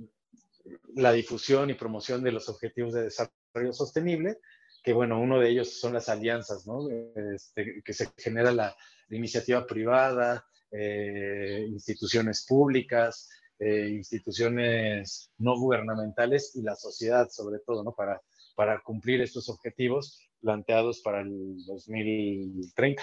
la 0.94 1.12
difusión 1.12 1.70
y 1.70 1.74
promoción 1.74 2.22
de 2.22 2.32
los 2.32 2.48
objetivos 2.50 2.92
de 2.92 3.04
desarrollo 3.04 3.72
sostenible, 3.72 4.38
que 4.82 4.92
bueno, 4.92 5.18
uno 5.18 5.40
de 5.40 5.48
ellos 5.48 5.80
son 5.80 5.94
las 5.94 6.08
alianzas, 6.10 6.66
¿no? 6.66 6.88
Este, 7.34 7.82
que 7.82 7.92
se 7.92 8.10
genera 8.18 8.52
la 8.52 8.76
iniciativa 9.08 9.66
privada, 9.66 10.46
eh, 10.72 11.64
instituciones 11.68 12.44
públicas, 12.46 13.28
eh, 13.58 13.88
instituciones 13.90 15.30
no 15.38 15.58
gubernamentales 15.58 16.54
y 16.56 16.62
la 16.62 16.74
sociedad 16.74 17.28
sobre 17.30 17.60
todo, 17.60 17.84
¿no? 17.84 17.92
Para, 17.92 18.20
para 18.54 18.80
cumplir 18.82 19.20
estos 19.20 19.48
objetivos 19.48 20.20
planteados 20.40 21.00
para 21.00 21.20
el 21.20 21.64
2030. 21.66 23.02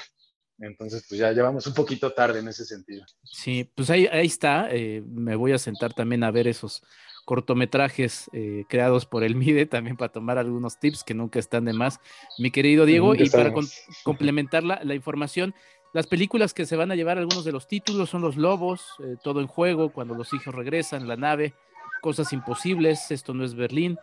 Entonces, 0.60 1.06
pues 1.10 1.20
ya 1.20 1.32
llevamos 1.32 1.66
un 1.66 1.74
poquito 1.74 2.12
tarde 2.12 2.40
en 2.40 2.48
ese 2.48 2.66
sentido. 2.66 3.04
Sí, 3.24 3.70
pues 3.76 3.90
ahí, 3.90 4.08
ahí 4.08 4.28
está. 4.28 4.68
Eh, 4.72 5.02
me 5.08 5.36
voy 5.36 5.52
a 5.52 5.58
sentar 5.58 5.94
también 5.94 6.24
a 6.24 6.32
ver 6.32 6.48
esos 6.48 6.84
cortometrajes 7.26 8.30
creados 8.68 9.06
por 9.06 9.24
el 9.24 9.36
MIDE, 9.36 9.66
también 9.66 9.96
para 9.96 10.12
tomar 10.12 10.38
algunos 10.38 10.78
tips 10.78 11.06
que 11.06 11.14
nunca 11.14 11.40
están 11.40 11.64
de 11.64 11.72
más, 11.72 12.02
mi 12.38 12.52
querido 12.52 12.86
Diego. 12.86 13.16
y 13.16 13.30
para 13.30 13.54
complementar 14.04 14.66
la, 14.66 14.84
la, 14.84 14.94
información, 14.94 15.56
las 15.94 16.08
películas 16.08 16.54
que 16.54 16.66
se 16.66 16.76
van 16.76 16.92
a 16.92 16.96
llevar 16.96 17.20
algunos 17.20 17.46
de 17.46 17.52
los 17.52 17.68
títulos 17.68 18.10
son 18.10 18.22
Los 18.22 18.36
Lobos, 18.36 18.84
eh, 19.00 19.16
Todo 19.24 19.40
en 19.40 19.48
Juego, 19.48 19.94
Cuando 19.94 20.16
los 20.16 20.34
hijos 20.34 20.54
regresan, 20.54 21.08
La 21.08 21.16
nave, 21.16 21.54
Cosas 22.02 22.34
Imposibles, 22.34 23.12
Esto 23.12 23.36
no 23.36 23.46
es 23.46 23.54
Berlín, 23.54 23.98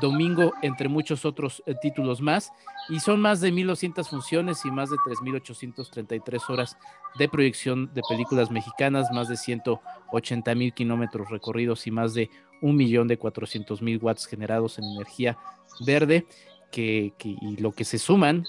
Domingo, 0.00 0.52
entre 0.62 0.88
muchos 0.88 1.24
otros 1.24 1.62
eh, 1.64 1.74
títulos 1.80 2.20
más. 2.20 2.50
Y 2.88 2.98
son 2.98 3.20
más 3.20 3.40
de 3.40 3.52
1.200 3.52 4.08
funciones 4.08 4.64
y 4.64 4.70
más 4.72 4.90
de 4.90 4.96
3.833 4.96 6.50
horas 6.50 6.76
de 7.16 7.28
proyección 7.28 7.94
de 7.94 8.02
películas 8.08 8.50
mexicanas, 8.50 9.10
más 9.12 9.28
de 9.28 9.36
180.000 9.36 10.74
kilómetros 10.74 11.30
recorridos 11.30 11.86
y 11.86 11.92
más 11.92 12.12
de 12.12 12.28
un 12.60 12.76
millón 12.76 13.06
de 13.06 13.18
400.000 13.18 14.02
watts 14.02 14.26
generados 14.26 14.78
en 14.78 14.84
energía 14.84 15.38
verde 15.86 16.26
que, 16.70 17.12
y 17.18 17.56
lo 17.56 17.72
que 17.72 17.84
se 17.84 17.98
suman 17.98 18.44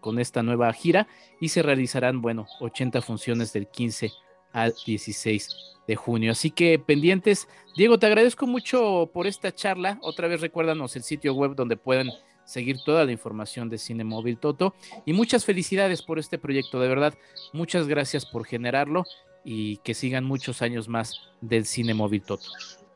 con 0.00 0.18
esta 0.18 0.42
nueva 0.42 0.72
gira 0.72 1.08
y 1.40 1.48
se 1.48 1.62
realizarán, 1.62 2.20
bueno, 2.22 2.46
80 2.60 3.02
funciones 3.02 3.52
del 3.52 3.66
15 3.68 4.10
al 4.52 4.74
16 4.86 5.48
de 5.86 5.96
junio. 5.96 6.32
Así 6.32 6.50
que 6.50 6.78
pendientes. 6.78 7.48
Diego, 7.76 7.98
te 7.98 8.06
agradezco 8.06 8.46
mucho 8.46 9.10
por 9.12 9.26
esta 9.26 9.52
charla. 9.52 9.98
Otra 10.02 10.28
vez 10.28 10.40
recuérdanos 10.40 10.94
el 10.96 11.02
sitio 11.02 11.34
web 11.34 11.54
donde 11.54 11.76
pueden 11.76 12.10
seguir 12.44 12.78
toda 12.84 13.04
la 13.04 13.12
información 13.12 13.68
de 13.68 13.78
Cine 13.78 14.04
Móvil 14.04 14.38
Toto. 14.38 14.74
Y 15.04 15.12
muchas 15.12 15.44
felicidades 15.44 16.02
por 16.02 16.18
este 16.18 16.38
proyecto, 16.38 16.80
de 16.80 16.88
verdad. 16.88 17.14
Muchas 17.52 17.88
gracias 17.88 18.24
por 18.26 18.46
generarlo 18.46 19.04
y 19.44 19.78
que 19.78 19.94
sigan 19.94 20.24
muchos 20.24 20.62
años 20.62 20.88
más 20.88 21.20
del 21.40 21.66
Cine 21.66 21.94
Móvil 21.94 22.22
Toto. 22.22 22.48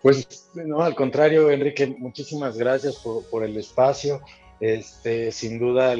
Pues 0.03 0.51
no, 0.55 0.83
al 0.83 0.95
contrario, 0.95 1.51
Enrique, 1.51 1.87
muchísimas 1.87 2.57
gracias 2.59 2.97
por 3.31 3.45
el 3.45 3.57
espacio. 3.57 4.21
Este, 4.63 5.33
sin 5.33 5.59
duda, 5.59 5.97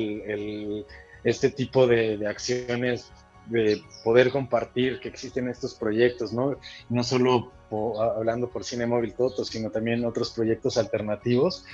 este 1.25 1.51
tipo 1.51 1.89
de, 1.89 2.25
acciones 2.29 3.11
de 3.47 3.83
poder 4.05 4.31
compartir 4.31 5.01
que 5.01 5.09
existen 5.09 5.49
estos 5.49 5.75
proyectos, 5.75 6.33
¿no? 6.33 6.57
No 6.89 7.03
solo 7.03 7.51
hablando 7.99 8.49
por 8.51 8.63
Cine 8.63 8.87
Móvil 8.87 9.15
Toto, 9.15 9.45
sino 9.45 9.71
también 9.71 10.05
otros 10.05 10.31
proyectos 10.31 10.79
alternativos. 10.79 11.65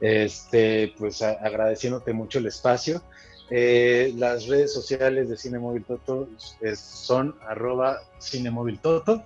Este, 0.00 0.94
pues 0.96 1.20
agradeciéndote 1.20 2.12
mucho 2.12 2.38
el 2.38 2.46
espacio. 2.46 3.02
Eh, 3.50 4.14
las 4.16 4.46
redes 4.46 4.72
sociales 4.72 5.28
de 5.28 5.36
Cine 5.36 5.58
Toto 5.84 6.28
son 6.76 7.34
arroba 7.48 8.02
Cine 8.20 8.52
Toto. 8.80 9.24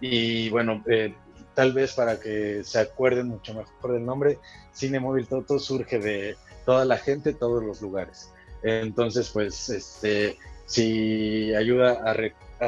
Y 0.00 0.50
bueno, 0.50 0.84
eh, 0.86 1.14
tal 1.52 1.72
vez 1.72 1.94
para 1.94 2.20
que 2.20 2.62
se 2.62 2.78
acuerden 2.78 3.26
mucho 3.26 3.54
mejor 3.54 3.92
del 3.92 4.06
nombre, 4.06 4.38
Cine 4.72 5.00
Toto 5.28 5.58
surge 5.58 5.98
de, 5.98 6.36
toda 6.64 6.84
la 6.84 6.98
gente, 6.98 7.32
todos 7.32 7.62
los 7.62 7.80
lugares. 7.82 8.30
Entonces, 8.62 9.30
pues, 9.30 9.68
este, 9.70 10.36
si 10.66 11.54
ayuda 11.54 12.02
a, 12.04 12.14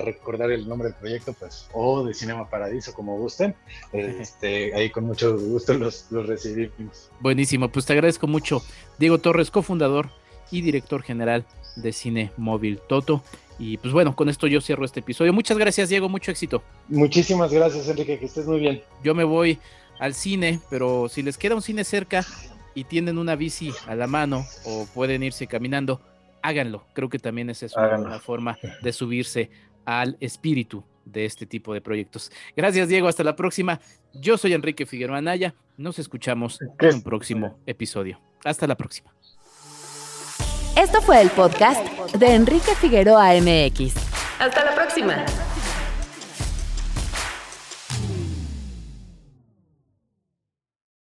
recordar 0.02 0.50
el 0.50 0.66
nombre 0.66 0.88
del 0.88 0.96
proyecto, 0.96 1.34
pues, 1.34 1.68
o 1.74 2.02
de 2.04 2.14
Cinema 2.14 2.48
Paradiso, 2.48 2.94
como 2.94 3.18
gusten, 3.18 3.54
este, 3.92 4.74
ahí 4.74 4.90
con 4.90 5.04
mucho 5.04 5.36
gusto 5.38 5.74
los, 5.74 6.06
los 6.10 6.26
recibimos. 6.26 7.10
Buenísimo, 7.20 7.68
pues 7.68 7.86
te 7.86 7.92
agradezco 7.92 8.26
mucho. 8.26 8.62
Diego 8.98 9.18
Torres, 9.18 9.50
cofundador 9.50 10.08
y 10.50 10.62
director 10.62 11.02
general 11.02 11.44
de 11.76 11.92
Cine 11.92 12.32
Móvil 12.36 12.80
Toto. 12.88 13.22
Y 13.58 13.76
pues 13.76 13.92
bueno, 13.92 14.16
con 14.16 14.28
esto 14.28 14.46
yo 14.46 14.60
cierro 14.60 14.84
este 14.84 15.00
episodio. 15.00 15.32
Muchas 15.32 15.58
gracias, 15.58 15.88
Diego, 15.88 16.08
mucho 16.08 16.30
éxito. 16.30 16.62
Muchísimas 16.88 17.52
gracias, 17.52 17.86
Enrique, 17.88 18.18
que 18.18 18.26
estés 18.26 18.46
muy 18.46 18.58
bien. 18.58 18.82
Yo 19.04 19.14
me 19.14 19.24
voy 19.24 19.58
al 19.98 20.14
cine, 20.14 20.58
pero 20.68 21.08
si 21.08 21.22
les 21.22 21.38
queda 21.38 21.54
un 21.54 21.62
cine 21.62 21.84
cerca, 21.84 22.26
y 22.74 22.84
tienen 22.84 23.18
una 23.18 23.36
bici 23.36 23.72
a 23.86 23.94
la 23.94 24.06
mano 24.06 24.46
o 24.64 24.86
pueden 24.94 25.22
irse 25.22 25.46
caminando, 25.46 26.00
háganlo. 26.42 26.86
Creo 26.94 27.08
que 27.08 27.18
también 27.18 27.50
esa 27.50 27.66
es 27.66 27.74
una 27.76 28.18
forma 28.18 28.58
de 28.82 28.92
subirse 28.92 29.50
al 29.84 30.16
espíritu 30.20 30.84
de 31.04 31.24
este 31.24 31.46
tipo 31.46 31.74
de 31.74 31.80
proyectos. 31.80 32.30
Gracias, 32.56 32.88
Diego. 32.88 33.08
Hasta 33.08 33.24
la 33.24 33.36
próxima. 33.36 33.80
Yo 34.14 34.38
soy 34.38 34.52
Enrique 34.52 34.86
Figueroa 34.86 35.18
Anaya. 35.18 35.54
Nos 35.76 35.98
escuchamos 35.98 36.60
en 36.60 36.94
un 36.94 37.02
próximo 37.02 37.58
episodio. 37.66 38.20
Hasta 38.44 38.66
la 38.66 38.76
próxima. 38.76 39.12
Esto 40.76 41.02
fue 41.02 41.20
el 41.20 41.30
podcast 41.30 41.86
de 42.14 42.34
Enrique 42.34 42.74
Figueroa 42.76 43.34
MX. 43.34 43.94
Hasta 44.38 44.64
la 44.64 44.74
próxima. 44.74 45.24